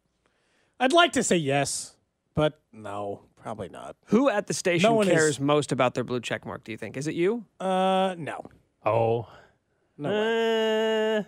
[0.81, 1.96] I'd like to say yes,
[2.35, 3.96] but no, probably not.
[4.07, 6.64] Who at the station No one is- cares most about their blue check mark?
[6.64, 6.96] Do you think?
[6.96, 7.44] Is it you?
[7.59, 8.44] Uh, no.
[8.87, 9.29] oh,
[9.96, 11.16] No way.
[11.18, 11.22] Eh,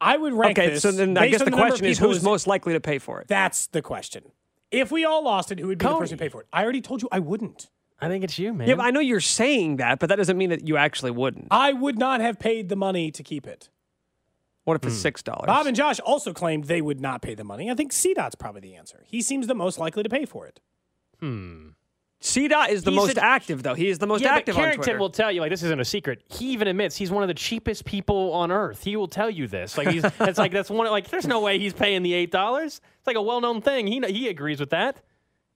[0.00, 0.82] I would rank Okay, this.
[0.82, 3.20] so then I guess on the question is people who's most likely to pay for
[3.20, 3.28] it?
[3.28, 4.24] That's the question.
[4.70, 6.48] If we all lost it, who would be the person to pay for it?
[6.52, 7.70] I already told you I wouldn't.
[8.00, 8.68] I think it's you, man.
[8.68, 11.48] Yeah, I know you're saying that, but that doesn't mean that you actually wouldn't.
[11.50, 13.70] I would not have paid the money to keep it.
[14.66, 15.46] What if it's six dollars?
[15.46, 17.70] Bob and Josh also claimed they would not pay the money.
[17.70, 19.02] I think CDOT's probably the answer.
[19.06, 20.60] He seems the most likely to pay for it.
[21.20, 21.68] Hmm.
[22.20, 23.74] CDOT is the He's most a- active though.
[23.74, 24.98] He is the most yeah, but active on Carrington Twitter.
[24.98, 26.22] will tell you like this isn't a secret.
[26.30, 28.82] He even admits he's one of the cheapest people on earth.
[28.82, 29.78] He will tell you this.
[29.78, 32.80] Like he's it's like that's one like there's no way he's paying the eight dollars.
[32.98, 33.86] It's like a well known thing.
[33.86, 35.00] He he agrees with that.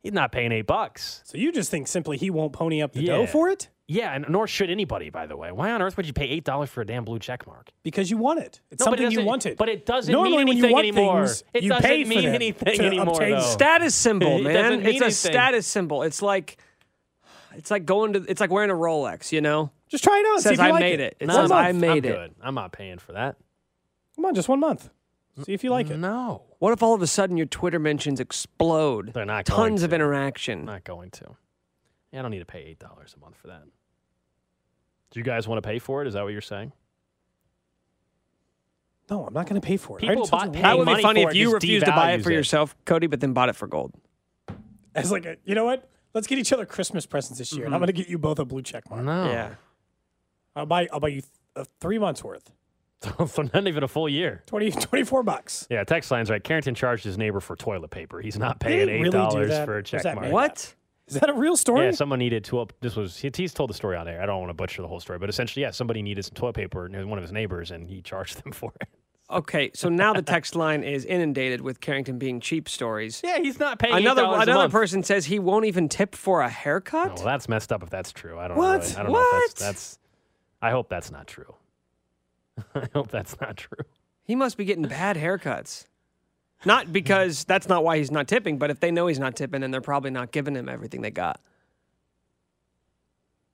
[0.02, 1.22] He's not paying eight bucks.
[1.24, 3.16] So you just think simply he won't pony up the Yeah.
[3.16, 5.50] dough for it Yeah, and nor should anybody, by the way.
[5.50, 7.70] Why on earth would you pay eight dollars for a damn blue check mark?
[7.82, 8.60] because you want it.
[8.70, 9.56] It's No, but it something you doesn't- wanted.
[9.58, 11.26] but it doesn't Normally, mean when you anything want anymore.
[11.26, 13.40] things, It you doesn't pay for mean them anything to anymore, obtain though.
[13.40, 14.54] Status symbol, man.
[14.54, 15.10] doesn't It's mean a anything.
[15.10, 16.02] status symbol.
[16.04, 16.58] It's like
[17.56, 19.70] it's like going to it's like wearing a Rolex, you know?
[19.88, 20.36] Just try it on.
[20.36, 21.00] It see says if you I like made it.
[21.00, 21.16] it.
[21.20, 22.02] It No, says I'm- I made I'm it.
[22.02, 22.34] good.
[22.42, 23.36] I'm not paying for that.
[24.14, 24.88] Come on, just one month.
[25.44, 25.96] See if you like it.
[25.96, 29.12] No, What if all of a sudden your Twitter mentions explode?
[29.14, 30.60] They're not going Tons of interaction.
[30.60, 31.36] I'm not going to.
[32.12, 33.62] Yeah, I don't need to pay eight dollars a month for that.
[35.10, 36.08] Do you guys want to pay for it?
[36.08, 36.72] Is that what you're saying?
[39.10, 40.04] No, I'm not going to pay for it.
[40.04, 41.92] I People already told buy- you pay That would be funny if you refused to
[41.92, 42.34] buy it for it.
[42.34, 43.92] yourself, Cody, but then bought it for gold.
[44.94, 45.88] As like, a, you know what?
[46.14, 48.38] Let's get each other Christmas presents this year, and I'm going to get you both
[48.40, 49.02] a blue check mark.
[49.04, 49.26] No.
[49.30, 49.54] Yeah.
[50.56, 50.88] I'll buy.
[50.92, 52.50] I'll buy you th- uh, three months worth.
[53.28, 54.42] for not even a full year.
[54.46, 55.66] 20, 24 bucks.
[55.70, 56.42] Yeah, text line's right.
[56.42, 58.20] Carrington charged his neighbor for toilet paper.
[58.20, 59.64] He's not paying didn't eight really do dollars that.
[59.64, 60.20] for a Was check mark.
[60.20, 60.74] made What?
[61.10, 61.86] Is that a real story?
[61.86, 62.72] Yeah, someone needed toilet.
[62.80, 64.22] This was he- he's told the story on air.
[64.22, 66.54] I don't want to butcher the whole story, but essentially, yeah, somebody needed some toilet
[66.54, 68.88] paper, and one of his neighbors, and he charged them for it.
[69.30, 73.20] Okay, so now the text line is inundated with Carrington being cheap stories.
[73.22, 74.72] Yeah, he's not paying Another $8 a another month.
[74.72, 77.10] person says he won't even tip for a haircut.
[77.12, 78.38] Oh, well, that's messed up if that's true.
[78.40, 78.80] I don't What?
[78.82, 79.42] Really, I don't know if What?
[79.50, 79.98] that's, that's.
[80.60, 81.54] I hope that's not true.
[82.74, 83.84] I hope that's not true.
[84.24, 85.86] He must be getting bad haircuts.
[86.64, 89.62] Not because that's not why he's not tipping, but if they know he's not tipping,
[89.62, 91.40] then they're probably not giving him everything they got.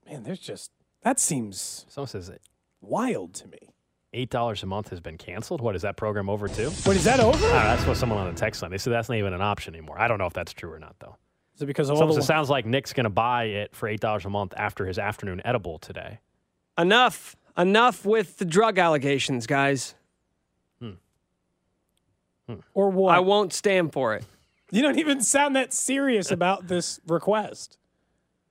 [0.06, 0.70] Man, there's just
[1.02, 2.40] that seems Someone says that
[2.80, 3.58] wild to me.
[4.12, 5.60] eight dollars a month has been canceled.
[5.60, 6.70] What is that program over too?
[6.86, 7.38] Wait, is that over?
[7.38, 8.70] That's what someone on the text line.
[8.70, 10.00] They said that's not even an option anymore.
[10.00, 11.16] I don't know if that's true or not though.
[11.54, 13.88] Is it because of all the, says, sounds like Nick's going to buy it for
[13.88, 16.18] eight dollars a month after his afternoon edible today.
[16.78, 17.34] Enough.
[17.58, 19.94] Enough with the drug allegations, guys.
[22.48, 22.54] Hmm.
[22.74, 23.14] or what?
[23.14, 24.24] I won't stand for it.
[24.70, 27.78] you don't even sound that serious about this request.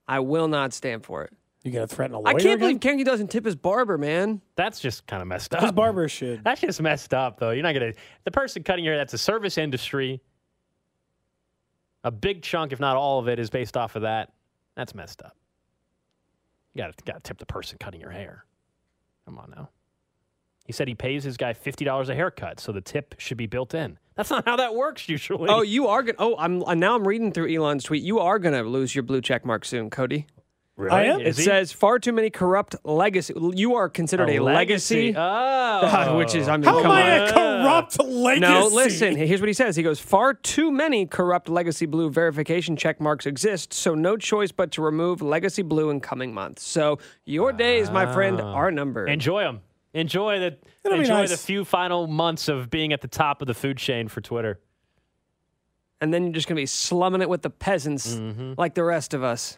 [0.08, 1.34] I will not stand for it.
[1.64, 2.28] You gonna threaten a lawyer?
[2.28, 2.60] I can't again?
[2.60, 4.40] believe Carrington doesn't tip his barber, man.
[4.56, 5.64] That's just kind of messed up.
[5.64, 6.44] his barber should.
[6.44, 7.50] That's just messed up, though.
[7.50, 7.94] You're not gonna.
[8.24, 9.00] The person cutting your hair.
[9.02, 10.22] That's a service industry.
[12.04, 14.32] A big chunk, if not all of it, is based off of that.
[14.76, 15.36] That's messed up.
[16.76, 18.46] You got to got to tip the person cutting your hair.
[19.26, 19.70] Come on now.
[20.66, 23.46] He said he pays his guy fifty dollars a haircut, so the tip should be
[23.48, 23.98] built in.
[24.16, 25.48] That's not how that works usually.
[25.50, 26.18] Oh, you are gonna.
[26.20, 28.02] Oh, I'm now I'm reading through Elon's tweet.
[28.04, 30.26] You are gonna lose your blue check mark soon, Cody.
[30.76, 30.92] really?
[30.96, 31.20] I am?
[31.22, 31.44] It Is he?
[31.44, 33.34] says far too many corrupt legacy.
[33.54, 37.28] You are considered a, legacy, Oh, which is I mean, How am come I on.
[37.28, 38.40] a corrupt legacy?
[38.54, 39.16] No, listen.
[39.16, 39.76] Here's what he says.
[39.76, 44.52] He goes, "Far too many corrupt Legacy Blue verification check marks exist, so no choice
[44.52, 46.64] but to remove Legacy Blue in coming months.
[46.64, 48.54] So your days, my friend, ah.
[48.54, 49.62] are numbered." Enjoy them.
[49.96, 51.32] Enjoy the It'll enjoy nice.
[51.32, 54.60] the few final months of being at the top of the food chain for Twitter.
[56.02, 58.54] and then you're just gonna be slumming it with the peasants, Mm-hmm.
[58.58, 59.58] like the rest of us.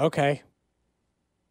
[0.00, 0.42] Okay.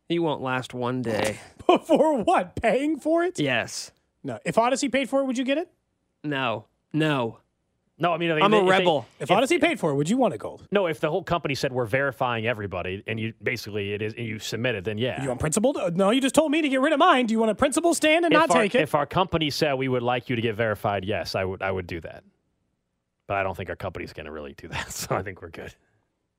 [0.10, 1.40] You won't last one day.
[1.88, 2.56] For what?
[2.56, 3.40] Paying for it?
[3.40, 3.92] yes.
[4.24, 4.38] No.
[4.46, 5.70] If Odyssey paid for it, would you get it?
[6.24, 6.66] No.
[6.92, 7.40] No.
[8.00, 9.06] No, I mean, I mean, I'm a if they- rebel.
[9.20, 10.68] If, Odyssey paid for it, would you want it gold?
[10.72, 14.26] No, if the whole company said we're verifying everybody, and you basically it is, and
[14.26, 15.22] you submit it, then yeah.
[15.22, 15.78] You want principled?
[15.78, 17.28] Uh, No, you just told me to get rid of mine.
[17.28, 18.82] Do you want a principal stand and if not our, take it?
[18.82, 21.62] If our company said we would like you to get verified, yes, I would.
[21.62, 22.24] I would do that.
[23.28, 24.88] But I don't think our company's going to really do that.
[24.92, 25.74] So I think we're good.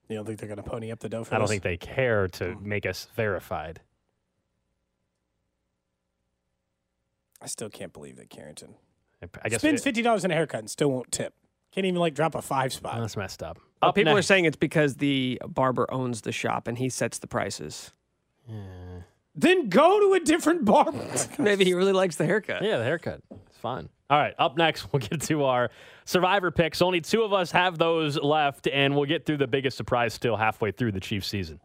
[0.09, 1.37] you don't think they're going to pony up the dough for it.
[1.37, 1.51] I don't this?
[1.53, 2.69] think they care to Hmm.
[2.69, 3.81] make us verified.
[7.40, 8.75] I still can't believe that Carrington
[9.43, 11.33] I guess spends fifty dollars in a haircut and still won't tip.
[11.75, 12.99] Can't even like drop a five spot.
[13.01, 13.59] that's messed up.
[13.83, 17.19] Uh, Up people are saying it's because the barber owns the shop and he sets
[17.19, 17.93] the prices.
[18.49, 18.55] Yeah.
[19.35, 21.05] then go to a different barber.
[21.39, 22.63] Maybe he really likes the haircut.
[22.63, 23.21] Yeah, the haircut.
[23.49, 23.89] It's fine.
[24.11, 25.71] All right, up next, we'll get to our
[26.05, 26.81] survivor picks.
[26.83, 30.37] Only two of us have those left, and we'll get through the biggest surprise still
[30.37, 31.59] halfway through the Chiefs season.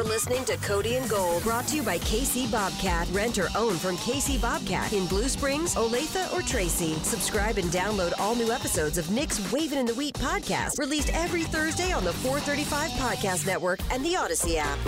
[0.00, 3.06] You're listening to Cody and Gold, brought to you by KC Bobcat.
[3.12, 6.94] Rent or own from KC Bobcat in Blue Springs, Olathe, or Tracy.
[7.02, 11.42] Subscribe and download all new episodes of Nick's Waving in the Wheat podcast, released every
[11.42, 14.78] Thursday on the 435 Podcast Network and the Odyssey app.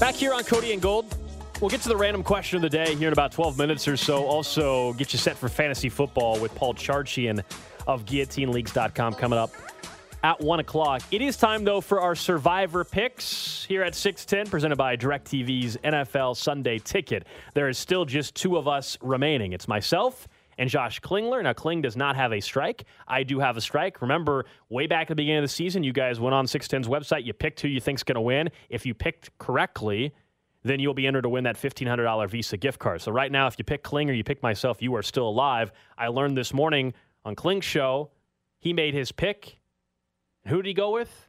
[0.00, 1.14] Back here on Cody and Gold.
[1.60, 3.96] We'll get to the random question of the day here in about 12 minutes or
[3.96, 4.24] so.
[4.24, 7.44] Also, get you set for fantasy football with Paul Charchian
[7.86, 9.50] of guillotineleagues.com coming up
[10.22, 11.02] at 1 o'clock.
[11.10, 16.36] It is time, though, for our survivor picks here at 610, presented by DirecTV's NFL
[16.36, 17.26] Sunday Ticket.
[17.54, 19.52] There is still just two of us remaining.
[19.52, 20.26] It's myself
[20.58, 21.42] and Josh Klingler.
[21.42, 22.84] Now, Kling does not have a strike.
[23.06, 24.00] I do have a strike.
[24.02, 27.24] Remember, way back at the beginning of the season, you guys went on 610's website.
[27.24, 28.50] You picked who you think's going to win.
[28.68, 30.12] If you picked correctly,
[30.64, 33.00] then you'll be entered to win that $1,500 Visa gift card.
[33.00, 35.70] So right now, if you pick Kling or you pick myself, you are still alive.
[35.96, 36.94] I learned this morning
[37.26, 38.10] on Kling's show,
[38.58, 39.58] he made his pick.
[40.46, 41.28] Who did he go with?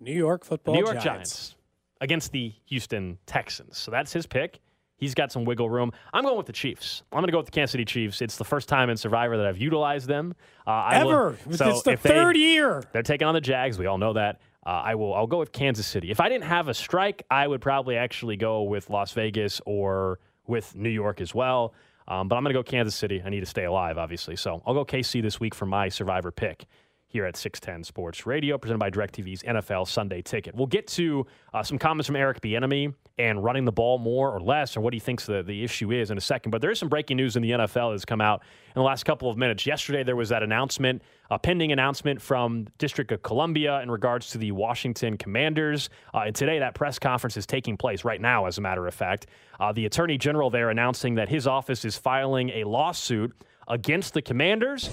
[0.00, 1.04] New York football New York Giants.
[1.04, 1.54] Giants
[2.00, 3.76] against the Houston Texans.
[3.78, 4.60] So that's his pick.
[4.98, 5.92] He's got some wiggle room.
[6.12, 7.02] I'm going with the Chiefs.
[7.12, 8.20] I'm going to go with the Kansas City Chiefs.
[8.20, 10.34] It's the first time in Survivor that I've utilized them.
[10.66, 11.36] Uh, I Ever.
[11.46, 12.82] will- so it's the if they- third year.
[12.92, 13.78] they're taking on the Jags.
[13.78, 14.40] We all know that.
[14.66, 15.14] Uh, I will.
[15.14, 16.10] I'll go with Kansas City.
[16.10, 20.18] If I didn't have a strike, I would probably actually go with Las Vegas or
[20.46, 21.72] with New York as well.
[22.08, 23.22] Um, but I'm going to go Kansas City.
[23.24, 24.34] I need to stay alive, obviously.
[24.34, 26.66] So I'll go KC this week for my Survivor pick
[27.08, 30.54] here at 610 Sports Radio, presented by DirecTV's NFL Sunday Ticket.
[30.54, 34.40] We'll get to uh, some comments from Eric Bieniemy and running the ball more or
[34.40, 36.50] less, or what he thinks the, the issue is in a second.
[36.50, 39.04] But there is some breaking news in the NFL that's come out in the last
[39.04, 39.66] couple of minutes.
[39.66, 44.38] Yesterday, there was that announcement, a pending announcement from District of Columbia in regards to
[44.38, 45.88] the Washington Commanders.
[46.14, 48.94] Uh, and today, that press conference is taking place right now, as a matter of
[48.94, 49.26] fact.
[49.58, 53.32] Uh, the Attorney General there announcing that his office is filing a lawsuit
[53.66, 54.88] against the Commanders,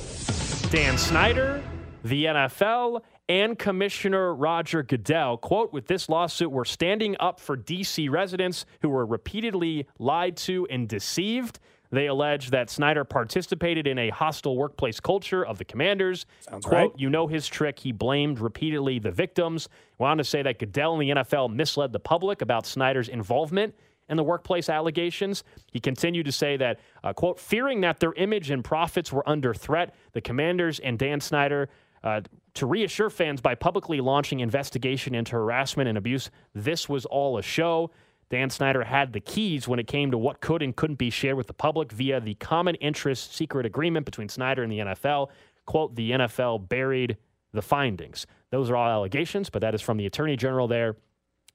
[0.72, 1.62] Dan Snyder,
[2.06, 5.38] the NFL, and Commissioner Roger Goodell.
[5.38, 8.10] Quote With this lawsuit, we're standing up for D.C.
[8.10, 11.60] residents who were repeatedly lied to and deceived.
[11.92, 16.28] They allege that Snyder participated in a hostile workplace culture of the commanders.
[16.42, 17.00] Sounds Quote, right.
[17.00, 17.80] You know his trick.
[17.80, 19.68] He blamed repeatedly the victims.
[19.98, 23.74] Went on to say that Goodell and the NFL misled the public about Snyder's involvement
[24.10, 25.44] in the workplace allegations.
[25.72, 29.54] He continued to say that, uh, quote, fearing that their image and profits were under
[29.54, 31.70] threat, the commanders and Dan Snyder
[32.06, 32.22] uh,
[32.54, 36.30] to reassure fans by publicly launching investigation into harassment and abuse.
[36.54, 37.92] This was all a show.
[38.30, 41.36] Dan Snyder had the keys when it came to what could and couldn't be shared
[41.36, 45.30] with the public via the common interest secret agreement between Snyder and the NFL.
[45.66, 47.18] Quote, the NFL buried
[47.54, 48.26] the findings.
[48.52, 50.96] Those are all allegations, but that is from the Attorney General there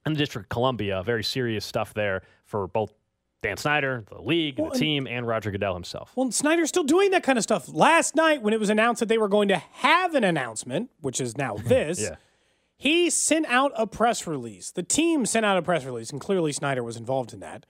[0.05, 1.01] in the District of Columbia.
[1.03, 2.93] Very serious stuff there for both
[3.41, 6.11] Dan Snyder, the league, Well, the team, and Roger Goodell himself.
[6.15, 7.67] Well, Snyder's still doing that kind of stuff.
[7.69, 11.19] Last night, when it was announced that they were going to have an announcement, which
[11.19, 12.15] is now this, Yeah.
[12.77, 14.69] he sent out a press release.
[14.71, 17.65] The team sent out a press release, and clearly Snyder was involved in that,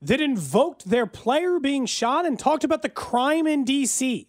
[0.00, 4.28] that invoked their player being shot and talked about the crime in D.C.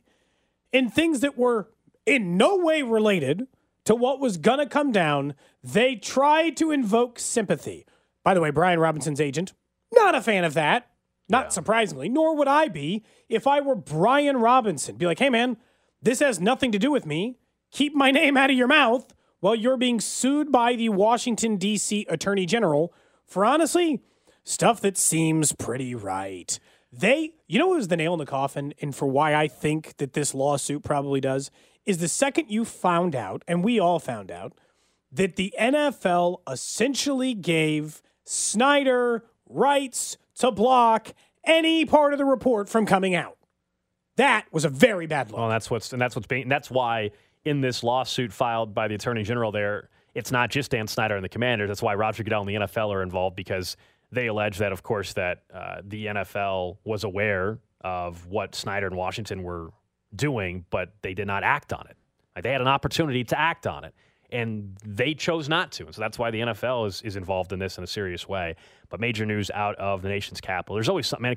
[0.74, 1.70] and things that were
[2.08, 3.48] in no way related
[3.86, 5.36] to what was going to come down.
[5.64, 7.86] They tried to invoke sympathy.
[8.24, 9.54] By the way, Brian Robinson's agent,
[9.94, 10.90] not a fan of that.
[11.30, 14.96] Not surprisingly, nor would I be if I were Brian Robinson.
[14.96, 15.58] Be like, hey, man,
[16.02, 17.38] this has nothing to do with me.
[17.72, 22.06] Keep my name out of your mouth while you're being sued by the Washington, D.C.
[22.10, 22.94] Attorney General
[23.26, 24.02] for honestly
[24.44, 26.60] stuff that seems pretty right.
[26.92, 29.98] They, you know, what was the nail in the coffin, and for why I think
[29.98, 31.52] that this lawsuit probably does,
[31.86, 34.54] is the second you found out, and we all found out,
[35.12, 42.86] that the NFL essentially gave Snyder rights to block any part of the report from
[42.86, 43.38] coming out.
[44.18, 45.40] That was a very bad look.
[45.40, 47.12] Well, that's what's and that's what's being and that's why
[47.46, 51.24] in this lawsuit filed by the attorney general there, it's not just Dan Snyder and
[51.24, 51.70] the Commanders.
[51.70, 53.78] That's why Roger Goodell and the NFL are involved because
[54.12, 58.96] they allege that, of course, that uh, the NFL was aware of what Snyder and
[58.96, 59.70] Washington were
[60.16, 61.98] doing, but they did not act on it.
[62.36, 63.94] Like, they had an opportunity to act on it,
[64.32, 65.86] and they chose not to.
[65.86, 68.56] And so that's why the NFL is, is involved in this in a serious way.
[68.90, 70.76] But major news out of the nation's capital.
[70.76, 71.24] There's always something.
[71.24, 71.36] Man,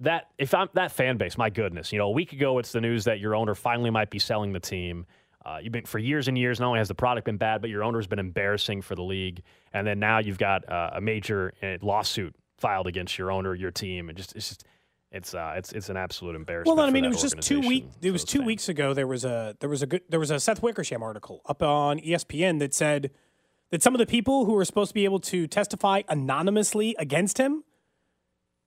[0.00, 2.80] that if I'm that fan base, my goodness, you know, a week ago it's the
[2.80, 5.06] news that your owner finally might be selling the team.
[5.44, 6.60] Uh, you've been for years and years.
[6.60, 9.42] Not only has the product been bad, but your owner's been embarrassing for the league.
[9.72, 13.70] And then now you've got uh, a major uh, lawsuit filed against your owner, your
[13.70, 14.64] team, and just it's just
[15.10, 16.76] it's uh, it's it's an absolute embarrassment.
[16.76, 17.96] Well, I mean, it was just two weeks.
[18.02, 18.92] It was two weeks ago.
[18.92, 21.98] There was a there was a good there was a Seth Wickersham article up on
[21.98, 23.10] ESPN that said
[23.70, 27.38] that some of the people who were supposed to be able to testify anonymously against
[27.38, 27.64] him,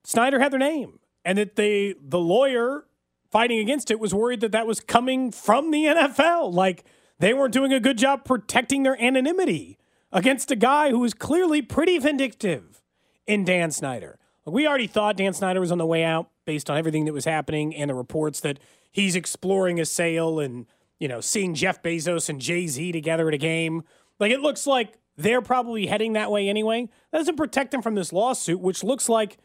[0.04, 2.86] Snyder had their name, and that they the lawyer
[3.30, 6.52] fighting against it was worried that that was coming from the NFL.
[6.52, 6.86] Like
[7.20, 9.78] they weren't doing a good job protecting their anonymity
[10.12, 12.82] against a guy who was clearly pretty vindictive
[13.28, 14.18] in Dan Snyder.
[14.44, 17.24] We already thought Dan Snyder was on the way out based on everything that was
[17.24, 18.60] happening and the reports that
[18.92, 20.66] he's exploring a sale and,
[21.00, 23.84] you know, seeing Jeff Bezos and Jay Z together at a game.
[24.20, 26.90] Like it looks like they're probably heading that way anyway.
[27.10, 29.38] That doesn't protect him from this lawsuit, which looks like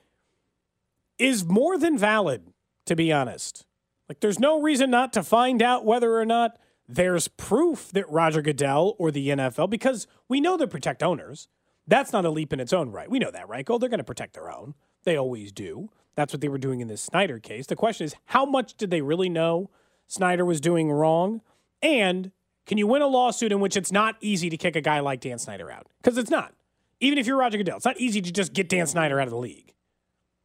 [1.17, 2.53] is more than valid,
[2.87, 3.65] to be honest.
[4.09, 8.43] Like there's no reason not to find out whether or not there's proof that Roger
[8.43, 11.47] Goodell or the NFL, because we know they protect owners.
[11.87, 13.09] That's not a leap in its own right.
[13.09, 13.65] We know that, right?
[13.65, 14.75] Gold, they're going to protect their own.
[15.05, 15.89] They always do.
[16.17, 17.67] That's what they were doing in this Snyder case.
[17.67, 19.71] The question is, how much did they really know
[20.07, 21.43] Snyder was doing wrong?
[21.83, 22.33] And
[22.67, 25.21] can you win a lawsuit in which it's not easy to kick a guy like
[25.21, 25.87] Dan Snyder out?
[26.03, 26.55] Because it's not.
[27.01, 29.31] Even if you're Roger Goodell, it's not easy to just get Dan Snyder out of
[29.31, 29.75] the league.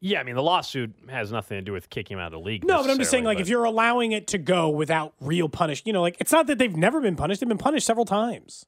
[0.03, 2.45] Yeah, I mean the lawsuit has nothing to do with kicking him out of the
[2.45, 2.65] league.
[2.65, 5.47] No, but I'm just saying, like, necessarily, if you're allowing it to go without real
[5.47, 8.05] punish, you know, like, it's not that they've never been punished; they've been punished several
[8.05, 8.65] times.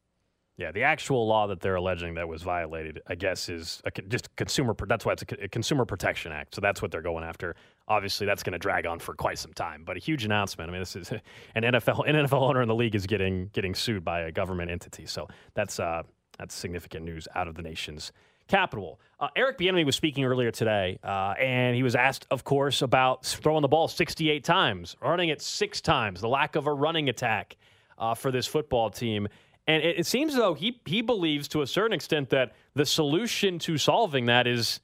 [0.55, 4.35] Yeah, the actual law that they're alleging that was violated, I guess, is a, just
[4.35, 4.75] consumer.
[4.85, 6.53] That's why it's a, a Consumer Protection Act.
[6.53, 7.55] So that's what they're going after.
[7.87, 9.83] Obviously, that's going to drag on for quite some time.
[9.83, 10.69] But a huge announcement.
[10.69, 11.11] I mean, this is
[11.55, 14.69] an NFL an NFL owner in the league is getting getting sued by a government
[14.69, 15.07] entity.
[15.07, 16.03] So that's uh,
[16.37, 18.11] that's significant news out of the nation's
[18.47, 18.99] capital.
[19.19, 23.25] Uh, Eric Bieniemy was speaking earlier today, uh, and he was asked, of course, about
[23.25, 27.55] throwing the ball 68 times, running it six times, the lack of a running attack
[27.97, 29.27] uh, for this football team.
[29.67, 33.60] And it, it seems though he he believes to a certain extent that the solution
[33.60, 34.80] to solving that is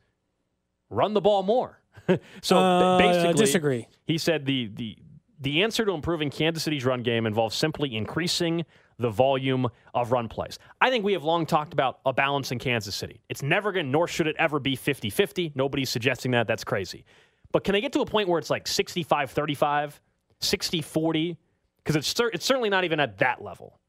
[0.90, 1.80] run the ball more.
[2.42, 3.88] so Uh, basically, disagree.
[4.06, 4.98] He said the the
[5.42, 8.66] the answer to improving Kansas City's run game involves simply increasing
[8.98, 10.60] the volume of run plays.
[10.82, 13.22] I think we have long talked about a balance in Kansas City.
[13.30, 15.54] It's never going to, nor should it ever be 50 50.
[15.56, 16.48] Nobody's suggesting that.
[16.48, 17.06] That's crazy.
[17.52, 20.02] But can they get to a point where it's like 65 35,
[20.40, 21.38] 60 40?
[21.78, 23.80] Because it's, it's certainly not even at that level.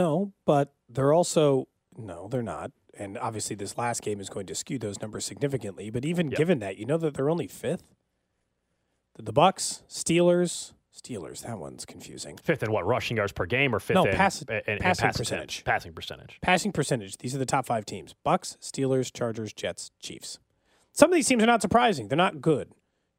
[0.00, 2.70] No, but they're also no, they're not.
[2.98, 5.90] And obviously, this last game is going to skew those numbers significantly.
[5.90, 6.38] But even Yep.
[6.38, 7.84] given that, you know that they're only fifth.
[9.16, 11.42] The, the Bucs, Steelers, Steelers.
[11.42, 12.36] That one's confusing.
[12.42, 15.04] Fifth in what, rushing yards per game or fifth No, in, pass- in- in passing
[15.06, 15.64] pass percentage.
[15.64, 16.38] Passing percentage.
[16.42, 17.16] Passing percentage.
[17.18, 20.38] These are the top five teams: Bucs, Steelers, Chargers, Jets, Chiefs.
[20.92, 22.08] Some of these teams are not surprising.
[22.08, 22.72] They're not good.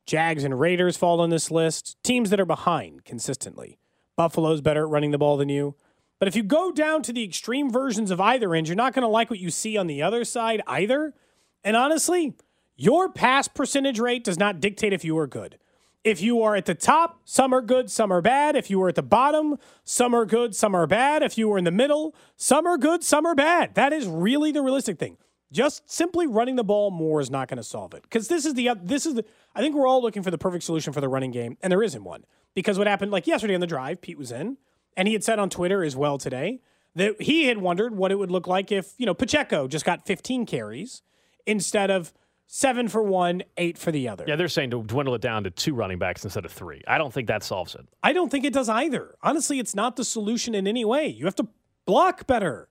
[0.06, 1.96] Jags and Raiders fall on this list.
[2.04, 3.78] Teams that are behind consistently.
[4.18, 5.76] Buffalo's better at running the ball than you.
[6.22, 9.02] But if you go down to the extreme versions of either end, you're not going
[9.02, 11.16] to like what you see on the other side either.
[11.64, 12.36] And honestly,
[12.76, 15.58] your pass percentage rate does not dictate if you are good.
[16.04, 18.56] If you are at the top, some are good, some are bad.
[18.56, 21.24] If you are at the bottom, some are good, some are bad.
[21.24, 23.74] If you are in the middle, some are good, some are bad.
[23.74, 25.18] That is really the realistic thing.
[25.52, 28.04] Just simply running the ball more is not going to solve it.
[28.04, 30.66] Because this is the this is the I think we're all looking for the perfect
[30.66, 32.26] solution for the running game, and there isn't one.
[32.54, 34.58] Because what happened like yesterday on the drive, Pete was in,
[34.98, 36.62] and he had said on Twitter as well today
[36.96, 40.06] that he had wondered what it would look like if you know Pacheco just got
[40.06, 41.02] 15 carries
[41.46, 42.14] instead of
[42.48, 44.26] seven for one, eight for the other.
[44.28, 46.82] Yeah, they're saying to dwindle it down to two running backs instead of three.
[46.86, 47.88] I don't think that solves it.
[48.04, 49.16] I don't think it does either.
[49.24, 51.08] Honestly, it's not the solution in any way.
[51.08, 51.48] You have to
[51.86, 52.68] block better.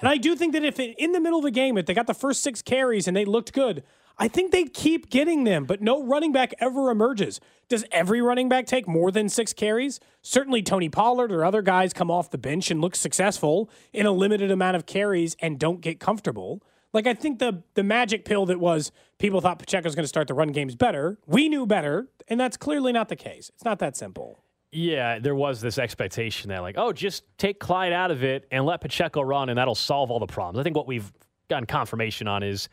[0.00, 1.94] And I do think that if it, in the middle of the game, if they
[1.94, 3.84] got the first six carries and they looked good,
[4.18, 7.40] I think they'd keep getting them, but no running back ever emerges.
[7.68, 10.00] Does every running back take more than six carries?
[10.20, 14.12] Certainly, Tony Pollard or other guys come off the bench and look successful in a
[14.12, 16.62] limited amount of carries and don't get comfortable.
[16.92, 20.08] Like I think the the magic pill that was people thought Pacheco Pacheco's going to
[20.08, 21.18] start the run games better.
[21.26, 23.50] We knew better, and that's clearly not the case.
[23.54, 24.38] It's not that simple.
[24.70, 28.64] Yeah, there was this expectation that, like, oh, just take Clyde out of it and
[28.64, 30.58] let Pacheco run, and that'll solve all the problems.
[30.58, 31.12] I think what we've
[31.48, 32.68] gotten confirmation on is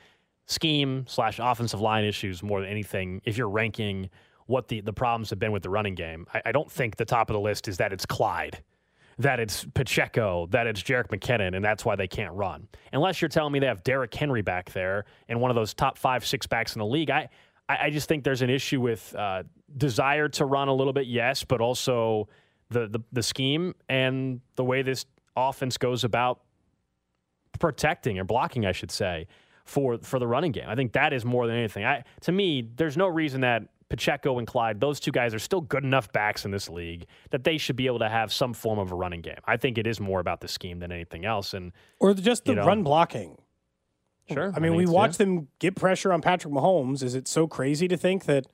[0.50, 3.22] scheme slash offensive line issues more than anything.
[3.24, 4.10] If you're ranking
[4.48, 7.06] what the, the problems have been with the running game, I, I don't think the
[7.06, 8.64] top of the list is that it's Clyde,
[9.20, 12.68] that it's Pacheco, that it's Jerick McKinnon, and that's why they can't run.
[12.92, 16.00] Unless you're telling me they have Derrick Henry back there and one of those top
[16.00, 17.30] five, six backs in the league, I,
[17.70, 19.44] I, just think there's an issue with uh,
[19.78, 22.28] desire to run a little bit, yes, but also
[22.70, 26.42] the, the the scheme and the way this offense goes about
[27.60, 29.28] protecting or blocking, I should say,
[29.70, 30.66] for for the running game.
[30.68, 31.86] I think that is more than anything.
[31.86, 35.62] I to me, there's no reason that Pacheco and Clyde, those two guys are still
[35.62, 38.78] good enough backs in this league that they should be able to have some form
[38.80, 39.40] of a running game.
[39.46, 41.54] I think it is more about the scheme than anything else.
[41.54, 42.66] And Or just the You know.
[42.66, 43.38] run blocking.
[44.32, 47.02] sure, I mean, we watched them get pressure on Patrick Mahomes.
[47.02, 48.46] Is it so crazy to think that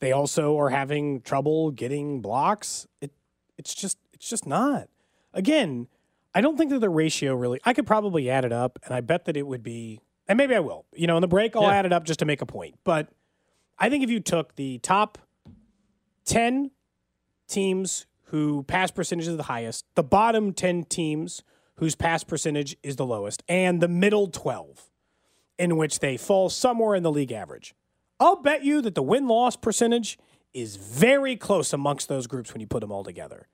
[0.00, 2.86] they also are having trouble getting blocks?
[3.00, 3.12] It
[3.58, 4.88] it's just it's just not.
[5.32, 5.86] Again,
[6.34, 9.00] I don't think that the ratio really I could probably add it up and I
[9.02, 10.86] bet that it would be and maybe I will.
[10.94, 11.74] You know, in the break I'll Yeah.
[11.74, 12.76] add it up just to make a point.
[12.84, 13.08] But
[13.78, 15.18] I think if you took the top
[16.24, 16.70] 10
[17.48, 21.42] teams who pass percentage is the highest, the bottom 10 teams
[21.76, 24.90] whose pass percentage is the lowest, and the middle 12
[25.58, 27.74] in which they fall somewhere in the league average.
[28.20, 30.18] I'll bet you that the win loss percentage
[30.54, 33.48] is very close amongst those groups when you put them all together.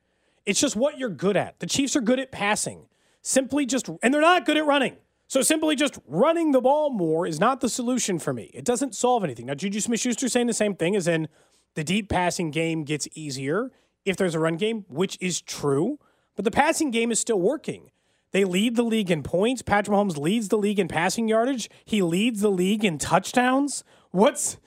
[0.44, 1.58] It's just what you're good at.
[1.60, 2.86] The Chiefs are good at passing.
[3.22, 4.96] Simply just, and they're not good at running.
[5.28, 8.50] So simply just running the ball more is not the solution for me.
[8.54, 9.46] It doesn't solve anything.
[9.46, 11.28] Now, Juju Smith Schuster saying the same thing as in
[11.74, 13.72] the deep passing game gets easier
[14.04, 15.98] if there's a run game, which is true,
[16.36, 17.90] but the passing game is still working.
[18.30, 19.62] They lead the league in points.
[19.62, 21.68] Patrick Mahomes leads the league in passing yardage.
[21.84, 23.82] He leads the league in touchdowns.
[24.10, 24.58] What's,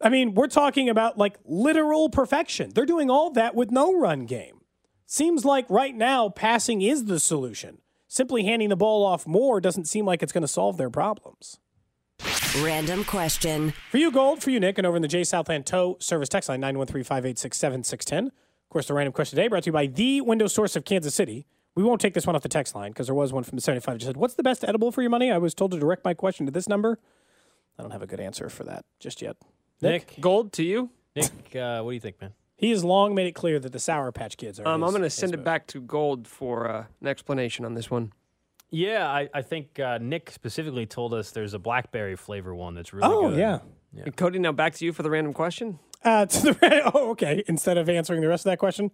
[0.00, 2.70] I mean, we're talking about like literal perfection.
[2.74, 4.60] They're doing all that with no run game.
[5.06, 7.78] Seems like right now passing is the solution.
[8.08, 11.58] Simply handing the ball off more doesn't seem like it's going to solve their problems.
[12.62, 13.72] Random question.
[13.90, 14.42] For you, Gold.
[14.42, 14.78] For you, Nick.
[14.78, 18.26] And over in the J Southland Tow Service text line, 913-586-7610.
[18.26, 18.32] Of
[18.70, 21.46] course, the random question today brought to you by the window source of Kansas City.
[21.74, 23.62] We won't take this one off the text line because there was one from the
[23.62, 25.32] 75 that just said, what's the best edible for your money?
[25.32, 27.00] I was told to direct my question to this number.
[27.76, 29.36] I don't have a good answer for that just yet.
[29.82, 30.90] Nick, Gold to you.
[31.16, 32.32] Nick, uh, what do you think, man?
[32.56, 34.66] He has long made it clear that the Sour Patch Kids are.
[34.66, 35.44] Um, his- I'm going to send it move.
[35.44, 38.12] back to Gold for uh, an explanation on this one.
[38.70, 42.92] Yeah, I, I think uh, Nick specifically told us there's a blackberry flavor one that's
[42.92, 43.38] really Oh good.
[43.38, 43.58] yeah.
[44.04, 45.78] And Cody, now back to you for the random question.
[46.02, 47.44] Uh, to the oh okay.
[47.46, 48.90] Instead of answering the rest of that question,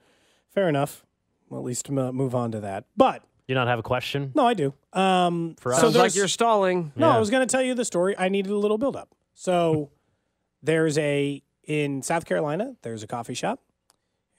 [0.55, 1.05] fair enough.
[1.49, 2.85] We'll at least m- move on to that.
[2.97, 4.75] But You not have a question no, I do.
[4.93, 5.81] Um, for so us?
[5.83, 6.93] Sounds like you're stalling.
[6.95, 7.17] No, Yeah.
[7.17, 8.15] I was going to tell you the story.
[8.19, 9.15] I needed a little build up.
[9.33, 9.91] So
[10.63, 12.75] there's a in South Carolina.
[12.83, 13.61] There's a coffee shop,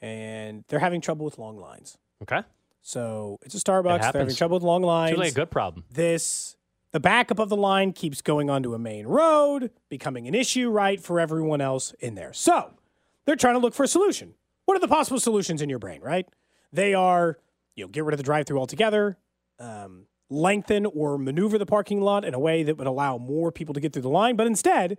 [0.01, 1.97] and they're having trouble with long lines.
[2.21, 2.41] okay.
[2.83, 4.11] So it's a Starbucks.
[4.11, 5.09] They're having trouble with long It's lines.
[5.11, 5.85] usually a good problem.
[5.91, 6.57] this
[6.91, 10.99] the backup of the line keeps going onto a main road, becoming an issue, right,
[11.01, 12.33] for everyone else in there.
[12.33, 12.71] So
[13.25, 14.33] they're trying to look for a solution.
[14.65, 16.27] What are the possible solutions in your brain, right?
[16.73, 17.37] They are,
[17.75, 19.17] you know, get rid of the drive-through altogether,
[19.59, 23.73] um, lengthen or maneuver the parking lot in a way that would allow more people
[23.75, 24.35] to get through the line.
[24.35, 24.97] But instead,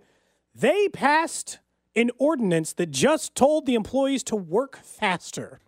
[0.55, 1.59] they passed
[1.95, 5.59] an ordinance that just told the employees to work faster.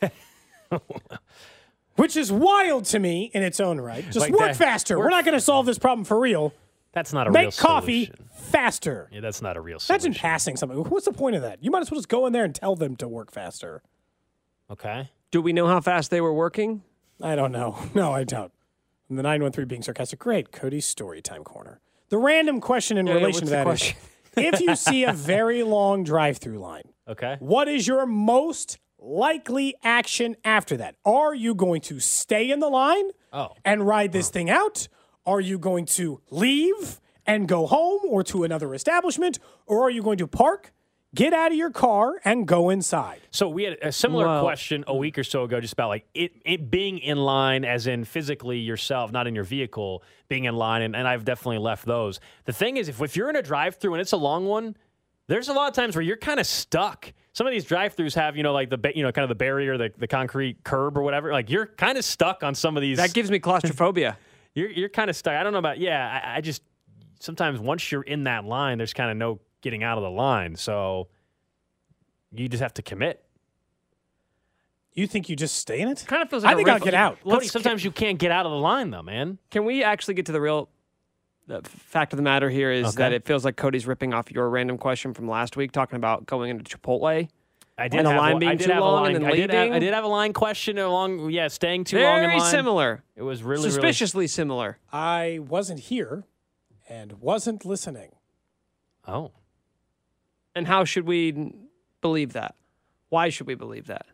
[1.96, 4.04] Which is wild to me in its own right.
[4.06, 4.98] Just Like work that- faster.
[4.98, 6.52] We're not going to solve this problem for real.
[6.92, 8.28] That's not a real Make coffee solution.
[8.32, 9.08] faster.
[9.12, 10.06] Yeah, that's not a real solution.
[10.06, 10.78] Imagine passing something.
[10.78, 11.62] What's the point of that?
[11.62, 13.82] You might as well just go in there and tell them to work faster.
[14.70, 15.10] Okay.
[15.30, 16.82] Do we know how fast they were working?
[17.20, 17.76] I don't know.
[17.94, 18.52] No, I don't.
[19.08, 20.18] And the 913 being sarcastic.
[20.18, 20.50] Great.
[20.52, 21.80] Cody's story time corner.
[22.08, 23.96] The random question in Yeah, yeah, relation what's to the that is question?
[24.36, 27.36] If you see a very long drive through line, Okay.
[27.40, 30.96] what is your most likely action after that?
[31.04, 33.50] Are you going to stay in the line Oh.
[33.64, 34.88] and ride this thing out?
[35.26, 39.38] Are you going to leave and go home or to another establishment?
[39.66, 40.72] Or are you going to park,
[41.14, 43.20] get out of your car, and go inside?
[43.30, 46.06] So we had a similar Well- question a week or so ago, just about like
[46.14, 50.56] it, it being in line, as in physically yourself, not in your vehicle, being in
[50.56, 52.20] line, and, and I've definitely left those.
[52.44, 54.76] The thing is, if, if you're in a drive-through and it's a long one,
[55.26, 57.12] there's a lot of times where you're kind of stuck.
[57.32, 59.78] Some of these drive-throughs have, you know, like the you know, kind of the barrier,
[59.78, 61.32] the, the concrete curb or whatever.
[61.32, 62.98] Like you're kind of stuck on some of these.
[62.98, 64.18] That gives me claustrophobia.
[64.54, 65.34] you're you're kind of stuck.
[65.34, 66.20] I don't know about yeah.
[66.24, 66.62] I, I just
[67.20, 70.54] sometimes once you're in that line, there's kind of no getting out of the line.
[70.54, 71.08] So
[72.30, 73.24] you just have to commit.
[74.92, 76.04] You think you just stay in it?
[76.06, 77.18] kind of feels like I a think I'll get out.
[77.24, 79.38] Cody, Let's- sometimes you can't get out of the line though, man.
[79.50, 80.68] Can we actually get to the real
[81.46, 82.96] the fact of the matter here is Okay.
[82.98, 86.24] that it feels like Cody's ripping off your random question from last week, talking about
[86.24, 87.28] going into Chipotle.
[87.76, 89.16] I did And the have line one- I being did too have a long line.
[89.16, 89.80] and then I did have, I leaving?
[89.80, 91.28] did have a line question along.
[91.30, 92.50] Yeah, staying too long in Very line.
[92.50, 94.78] similar, It was really suspiciously similar.
[94.92, 96.24] I wasn't here
[96.88, 98.12] and wasn't listening.
[99.06, 99.32] Oh,
[100.54, 101.52] And how should we
[102.00, 102.54] believe that?
[103.08, 104.06] Why should we believe that?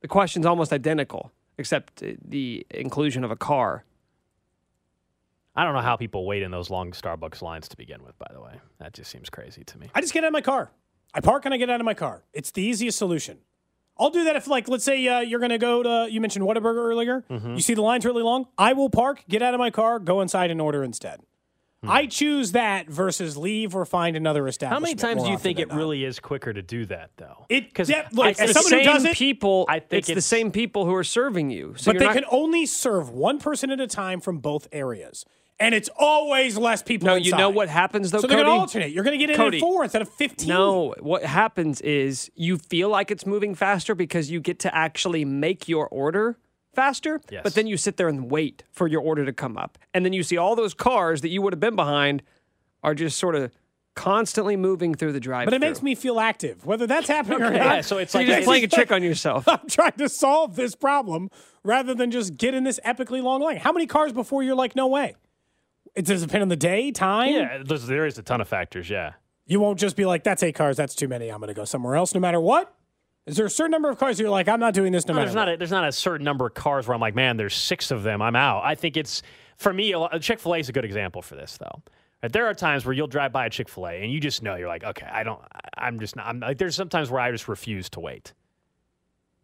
[0.00, 3.84] The question's almost identical, except uh, the inclusion of a car.
[5.56, 8.18] I don't know how people wait in those long Starbucks lines to begin with.
[8.18, 9.88] By the way, that just seems crazy to me.
[9.94, 10.72] I just get out of my car.
[11.14, 12.24] I park and I get out of my car.
[12.32, 13.38] It's the easiest solution.
[13.96, 16.44] I'll do that if, like, let's say uh, you're going to go to, you mentioned
[16.44, 17.24] Whataburger earlier.
[17.30, 17.54] Mm-hmm.
[17.54, 18.48] You see the line's really long.
[18.58, 21.20] I will park, get out of my car, go inside and order instead.
[21.84, 21.90] Hmm.
[21.90, 24.74] I choose that versus leave or find another establishment.
[24.74, 25.76] How many times do you think it not.
[25.78, 27.46] really is quicker to do that though?
[27.48, 29.66] It- because yeah, look, as the someone who same does it- people.
[29.68, 31.74] I think it's, the same people who are serving you.
[31.76, 35.24] So But they not- can only serve one person at a time from both areas.
[35.60, 38.46] And it's always less people No, you know what happens though, So they're Cody?
[38.46, 38.90] going to alternate.
[38.92, 39.58] You're going to get in Cody.
[39.58, 40.48] at four instead of 15.
[40.48, 45.24] No, what happens is you feel like it's moving faster because you get to actually
[45.24, 46.38] make your order
[46.74, 47.42] faster, Yes.
[47.42, 49.78] but then you sit there and wait for your order to come up.
[49.92, 52.22] And then you see all those cars that you would have been behind
[52.82, 53.50] are just sort of
[53.94, 55.44] constantly moving through the drive.
[55.46, 57.54] But it makes me feel active, whether that's happening or not.
[57.54, 59.46] Yeah, so it's You're like just it's- playing a trick on yourself.
[59.48, 61.30] I'm trying to solve this problem
[61.62, 63.56] rather than just get in this epically long line.
[63.58, 65.14] How many cars before you're like, no way?
[65.94, 67.32] It does it depend on the day, time.
[67.34, 68.90] yeah, there is a ton of factors.
[68.90, 69.12] Yeah.
[69.46, 71.28] You won't just be like, that's eight cars, that's too many.
[71.28, 72.74] I'm going to go somewhere else no matter what.
[73.26, 75.20] Is there a certain number of cars you're like, I'm not doing this no, No,
[75.20, 77.36] matter there's not a, there's not a certain number of cars where I'm like, man,
[77.36, 78.20] there's six of them.
[78.20, 78.62] I'm out.
[78.64, 79.22] I think it's
[79.56, 79.94] for me.
[80.20, 81.82] Chick Fil A is a good example for this, though.
[82.22, 84.42] Right, There are times where you'll drive by a Chick Fil A and you just
[84.42, 85.40] know you're like, okay, I don't.
[85.76, 86.26] I'm just not.
[86.26, 88.34] I'm like, there's sometimes where I just refuse to wait.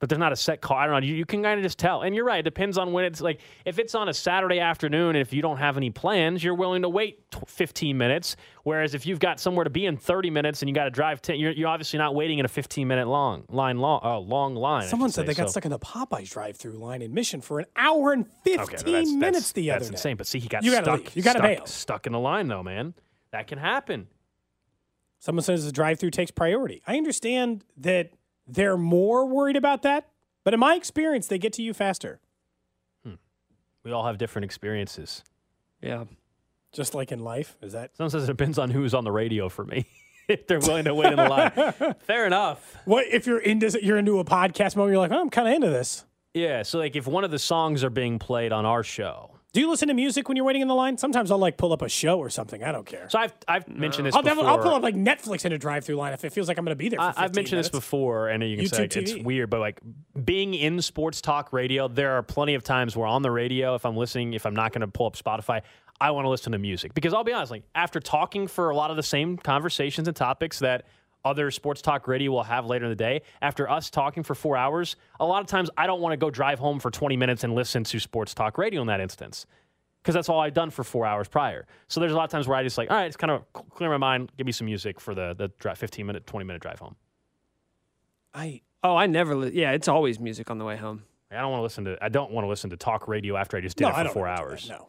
[0.01, 0.79] But there's not a set call.
[0.79, 1.07] I don't know.
[1.07, 2.01] You, you can kind of just tell.
[2.01, 2.39] And you're right.
[2.41, 5.43] It depends on when it's like, if it's on a Saturday afternoon and if you
[5.43, 8.35] don't have any plans, you're willing to wait tw 15 minutes.
[8.65, 11.21] Whereas if you've got somewhere to be in 30 minutes and you got to drive
[11.21, 14.55] 10, you're, you're obviously not waiting in a 15 minute long line, long, uh, long
[14.55, 14.89] line.
[14.89, 15.27] Someone said say.
[15.27, 18.27] they got So- stuck in the Popeyes drive-through line in Mission for an hour and
[18.45, 19.95] 15 Okay, that's- minutes that's- the other That's day.
[19.97, 20.17] insane.
[20.17, 20.99] But see, he got You gotta stuck.
[21.01, 21.17] leave.
[21.17, 21.67] You gotta stuck, bail.
[21.67, 22.95] Stuck in the line, though, man.
[23.33, 24.09] That can happen.
[25.19, 26.81] Someone says the drive-through takes priority.
[26.87, 28.13] I understand that
[28.55, 30.09] they're more worried about that,
[30.45, 32.21] but in my experience, they get to you faster.
[33.05, 33.15] Hmm.
[33.85, 35.25] We all have different experiences.
[35.81, 36.05] Yeah.
[36.73, 39.49] Just like in life, is that Someone says it depends on who's on the radio
[39.49, 39.87] for me.
[40.29, 41.95] if they're willing to wait in the line.
[42.01, 42.77] Fair enough.
[42.85, 44.93] what if you're into you're into a podcast moment?
[44.93, 46.05] You're like, oh, I'm kind of into this.
[46.35, 46.63] Yeah.
[46.63, 49.69] So, like, if one of the songs are being played on our show, Do you
[49.69, 50.97] listen to music when you're waiting in the line?
[50.97, 52.63] Sometimes I'll like pull up a show or something.
[52.63, 53.09] I don't care.
[53.09, 54.47] so I've I've mentioned this I'll, before.
[54.47, 56.77] I'll pull up like Netflix in a drive-through line if it feels like I'm going
[56.77, 57.01] to be there.
[57.01, 57.69] For I, 15 I've mentioned minutes.
[57.71, 59.81] this before, and you can say YouTube like, it's weird, but like
[60.25, 63.85] being in sports talk radio, there are plenty of times where on the radio, if
[63.85, 65.63] I'm listening, if I'm not going to pull up Spotify,
[66.01, 68.77] I want to listen to music because I'll be honest, like after talking for a
[68.77, 70.87] lot of the same conversations and topics that
[71.25, 74.57] other sports talk radio will have later in the day, after us talking for four
[74.57, 77.45] hours, a lot of times I don't want to go drive home for 20 minutes
[77.45, 79.47] and listen to sports talk radio in that instance
[80.03, 81.67] because that's all I've done for four hours prior.
[81.89, 83.45] So there's a lot of times where I just like, all right, it's kind of
[83.53, 86.63] clear my mind, give me some music for the the drive, 15 minute, 20 minute
[86.63, 86.97] drive home.
[88.33, 89.37] I Oh, I never.
[89.37, 91.03] Li- yeah, it's always music on the way home.
[91.31, 91.99] I don't want to listen to.
[92.03, 94.13] I don't want to listen to talk radio after I just did no, it for
[94.13, 94.69] four hours.
[94.69, 94.89] no,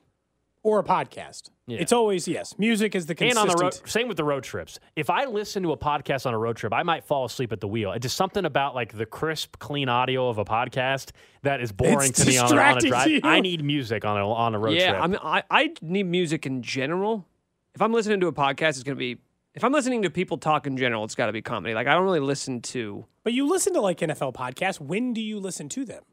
[0.64, 1.49] or a podcast.
[1.68, 1.80] Yeah.
[1.80, 2.53] It's always yes.
[2.59, 3.49] Music is the And consistent.
[3.49, 4.80] on the road, same with the road trips.
[4.95, 7.62] If I listen to a podcast on a road trip, I might fall asleep at
[7.62, 7.91] the wheel.
[7.93, 11.12] It's just something about like the crisp, clean audio of a podcast
[11.43, 13.07] that is boring It's to me on a, on a drive.
[13.07, 13.22] you.
[13.24, 15.03] I need music on a on a road yeah, trip.
[15.03, 17.26] I mean, I, I need music in general.
[17.74, 19.18] If I'm listening to a podcast, it's going to be.
[19.53, 21.74] If I'm listening to people talk in general, it's got to be comedy.
[21.74, 23.05] Like I don't really listen to.
[23.24, 24.80] But you listen to like NFL podcasts.
[24.80, 26.03] When do you listen to them?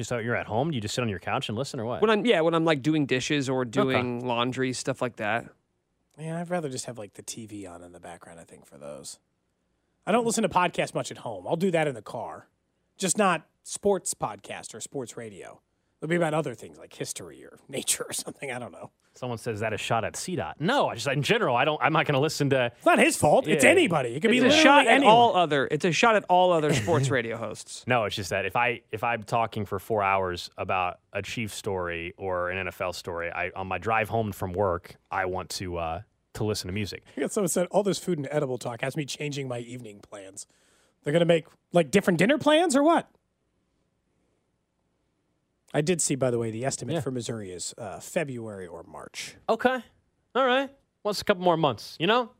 [0.00, 2.00] Just so you're at home, you just sit on your couch and listen, or what?
[2.00, 5.44] When I'm yeah, when I'm like doing dishes or doing laundry stuff like that.
[6.18, 8.40] Yeah, I'd rather just have like the TV on in the background.
[8.40, 9.18] I think for those.
[10.06, 11.46] I don't listen to podcasts much at home.
[11.46, 12.48] I'll do that in the car,
[12.96, 15.60] just not sports podcast or sports radio.
[16.00, 18.50] It'll be about other things like history or nature or something.
[18.50, 18.92] I don't know.
[19.14, 20.54] Someone says is that a shot at CDOT.
[20.60, 21.80] No, I just in general, I don't.
[21.82, 22.66] I'm not going to listen to.
[22.76, 23.48] It's not his fault.
[23.48, 24.10] It's anybody.
[24.14, 25.12] It could be It's a shot at anyone.
[25.14, 25.66] all other.
[25.70, 27.84] It's a shot at all other sports radio hosts.
[27.86, 31.52] No, it's just that if I if I'm talking for four hours about a Chief
[31.52, 35.76] story or an NFL story, I on my drive home from work, I want to
[35.78, 36.00] uh,
[36.34, 37.02] to listen to music.
[37.16, 40.00] I got someone said all this food and edible talk has me changing my evening
[40.00, 40.46] plans.
[41.02, 43.08] They're gonna make like different dinner plans or what?
[45.72, 47.00] I did see, by the way, the estimate Yeah.
[47.00, 49.36] for Missouri is uh, February or March.
[49.48, 49.78] Okay,
[50.34, 50.70] all right.
[51.02, 51.96] What's a couple more months?
[52.00, 52.30] You know,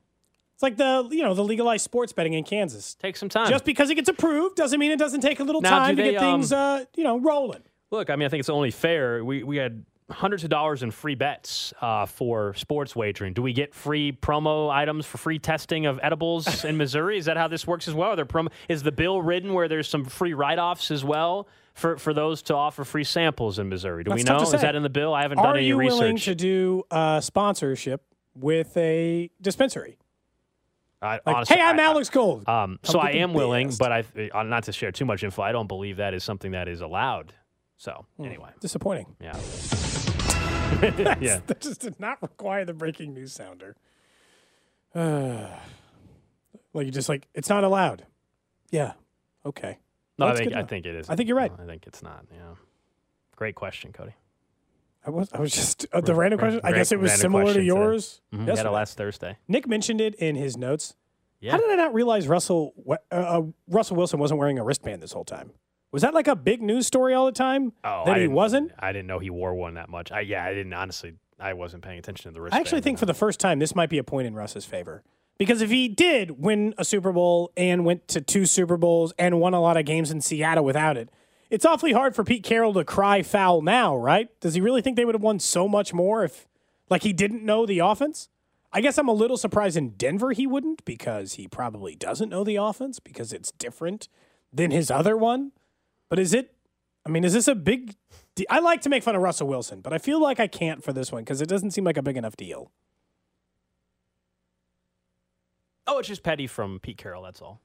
[0.55, 2.95] It's like the you know the legalized sports betting in Kansas.
[2.95, 3.49] take some time.
[3.49, 6.03] Just because it gets approved doesn't mean it doesn't take a little Now, time do
[6.03, 7.63] to get they, um, things uh, you know rolling.
[7.91, 9.25] Look, I mean, I think it's only fair.
[9.25, 13.33] We we had hundreds of dollars in free bets uh, for sports wagering.
[13.33, 17.17] Do we get free promo items for free testing of edibles in Missouri?
[17.17, 18.11] Is that how this works as well?
[18.11, 18.49] Are there promo?
[18.69, 22.55] Is the bill written where there's some free write-offs as well for, for those to
[22.55, 24.05] offer free samples in Missouri?
[24.05, 24.55] Do we That's tough know?
[24.57, 25.15] Is that in the bill?
[25.15, 25.99] I haven't done Are any you research.
[26.01, 28.03] willing to do uh, sponsorship
[28.35, 29.99] with a dispensary?
[31.03, 32.47] I, Like, honestly, hey, I'm I- Alex Gold.
[32.49, 33.79] Um, so I am willing, best.
[33.79, 34.05] but I
[34.35, 35.41] uh, not to share too much info.
[35.43, 37.33] I don't believe that is something that is allowed.
[37.79, 38.25] So Hmm.
[38.27, 39.07] anyway, Disappointing.
[39.21, 39.33] yeah,
[41.21, 41.41] yeah.
[41.47, 43.77] That just did not require the breaking news sounder.
[46.75, 48.05] like you just like it's not allowed.
[48.71, 48.93] Yeah.
[49.47, 49.79] Okay.
[50.21, 51.09] No, I think I think it is.
[51.11, 51.53] I think you're right.
[51.59, 52.25] I think it's not.
[52.33, 52.55] Yeah.
[53.37, 54.15] Great question, Cody.
[55.07, 56.61] I was I was just uh, the Ra- random ra- question.
[56.63, 58.21] I guess it was similar to yours.
[58.33, 59.37] Had it last Thursday.
[59.49, 60.95] Nick mentioned it in his notes.
[61.41, 61.53] Yeah.
[61.53, 65.13] How did I not realize Russell uh, uh, Russell Wilson wasn't wearing a wristband this
[65.13, 65.53] whole time?
[65.91, 68.73] Was that like a big news story all the time Oh, that I he wasn't?
[68.79, 70.13] I didn't know he wore one that much.
[70.13, 71.15] I yeah, I didn't honestly.
[71.39, 72.55] I wasn't paying attention to the wrist.
[72.55, 75.03] I actually think for the first time this might be a point in Russ's favor.
[75.41, 79.41] Because if he did win a Super Bowl and went to two Super Bowls and
[79.41, 81.09] won a lot of games in Seattle without it,
[81.49, 84.29] it's awfully hard for Pete Carroll to cry foul now, right?
[84.41, 86.47] Does he really think they would have won so much more if
[86.91, 88.29] like he didn't know the offense?
[88.71, 92.45] I guess I'm a little surprised in Denver he wouldn't because he probably doesn't know
[92.45, 94.09] the offense because it's different
[94.53, 95.53] than his other one.
[96.11, 96.53] But is it
[97.07, 97.95] I mean, is this a big
[98.51, 100.93] I like to make fun of Russell Wilson, but I feel like I can't for
[100.93, 102.71] this one because it doesn't seem like a big enough deal.
[105.87, 107.23] Oh, it's just petty from Pete Carroll.
[107.23, 107.61] That's all.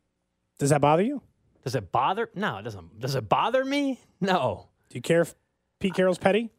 [0.58, 1.22] Does that bother you?
[1.64, 2.30] Does it bother?
[2.36, 3.00] No, it doesn't.
[3.00, 4.00] Does it bother me?
[4.22, 4.68] No.
[4.90, 5.36] Do you care if
[5.80, 6.52] Pete Carroll's petty?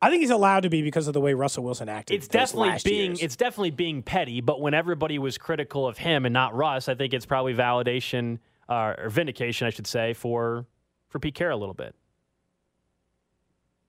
[0.00, 2.14] I think he's allowed to be because of the way Russell Wilson acted.
[2.14, 3.22] It's definitely last being years.
[3.22, 4.40] it's definitely being petty.
[4.40, 8.38] But when everybody was critical of him and not Russ, I think it's probably validation
[8.68, 10.66] uh, or vindication, I should say, for
[11.08, 11.94] for Pete Carroll a little bit.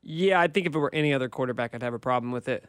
[0.01, 2.63] Yeah, I think if it were any other quarterback, I'd have a problem with it.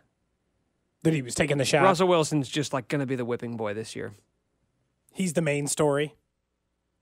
[1.03, 1.83] That he was taking the shot.
[1.83, 4.13] Russell Wilson's just like going to be the whipping boy this year.
[5.17, 6.15] He's the main story.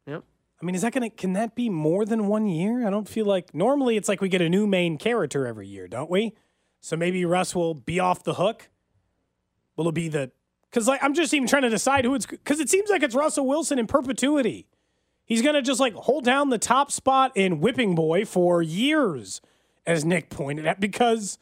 [0.07, 0.23] Yep.
[0.63, 1.11] I mean, is that gonna?
[1.11, 2.87] Can that be more than one year?
[2.87, 5.89] I don't feel like normally it's like we get a new main character every year,
[5.89, 6.33] don't we?
[6.81, 8.71] So maybe Russ will be off the hook.
[9.77, 10.31] Will it be the?
[10.71, 12.25] Because like I'm just even trying to decide who it's.
[12.25, 14.69] Because it seems like it's Russell Wilson in perpetuity.
[15.25, 19.41] He's gonna just like hold down the top spot in whipping boy for years,
[19.87, 21.37] as Nick pointed out, because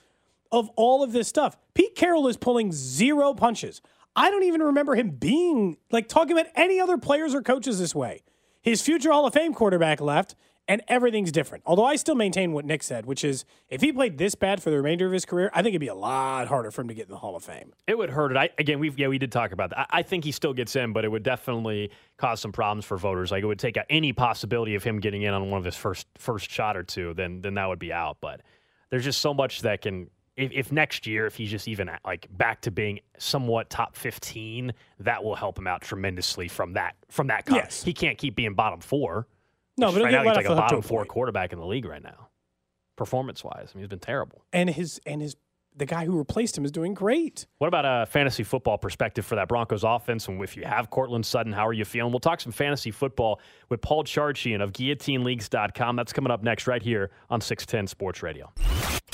[0.50, 1.58] of all of this stuff.
[1.74, 3.82] Pete Carroll is pulling zero punches.
[4.14, 7.94] I don't even remember him being like talking about any other players or coaches this
[7.94, 8.22] way.
[8.60, 10.36] His future Hall of Fame quarterback left,
[10.68, 11.64] and everything's different.
[11.66, 14.70] Although I still maintain what Nick said, which is if he played this bad for
[14.70, 16.94] the remainder of his career, I think it'd be a lot harder for him to
[16.94, 17.72] get in the Hall of Fame.
[17.86, 18.36] It would hurt it.
[18.36, 19.80] I, again, we yeah we did talk about that.
[19.90, 22.96] I, I, think he still gets in, but it would definitely cause some problems for
[22.96, 23.32] voters.
[23.32, 25.76] Like it would take out any possibility of him getting in on one of his
[25.76, 27.14] first first shot or two.
[27.14, 28.18] Then then that would be out.
[28.20, 28.42] But
[28.90, 32.26] there's just so much that can if, if, next year, if he's just even like
[32.30, 37.26] back to being somewhat top fifteen, that will help him out tremendously from that from
[37.26, 37.44] that.
[37.46, 37.56] Cut.
[37.56, 39.26] Yes, he can't keep being bottom four.
[39.76, 41.08] No, but right now he's like a bottom four point.
[41.08, 42.28] quarterback in the league right now,
[42.96, 43.70] performance wise.
[43.72, 44.44] I mean, he's been terrible.
[44.52, 45.36] And his and his
[45.74, 47.46] the guy who replaced him is doing great.
[47.58, 50.28] What about a fantasy football perspective for that Broncos offense?
[50.28, 52.12] And if you have Courtland Sutton, how are you feeling?
[52.12, 55.96] We'll talk some fantasy football with Paul Charchian of GuillotineLeagues.com.
[55.96, 58.52] That's coming up next right here on 610 Sports Radio.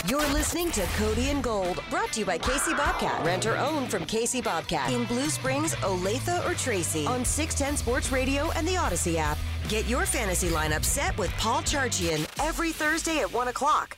[0.06, 3.24] You're listening to Cody and Gold, brought to you by Casey Bobcat.
[3.26, 8.12] Rent or own from Casey Bobcat in Blue Springs, Olathe, or Tracy on 610 Sports
[8.12, 9.38] Radio and the Audacy app.
[9.68, 13.96] Get your fantasy lineup set with Paul Charchian every Thursday at 1 o'clock.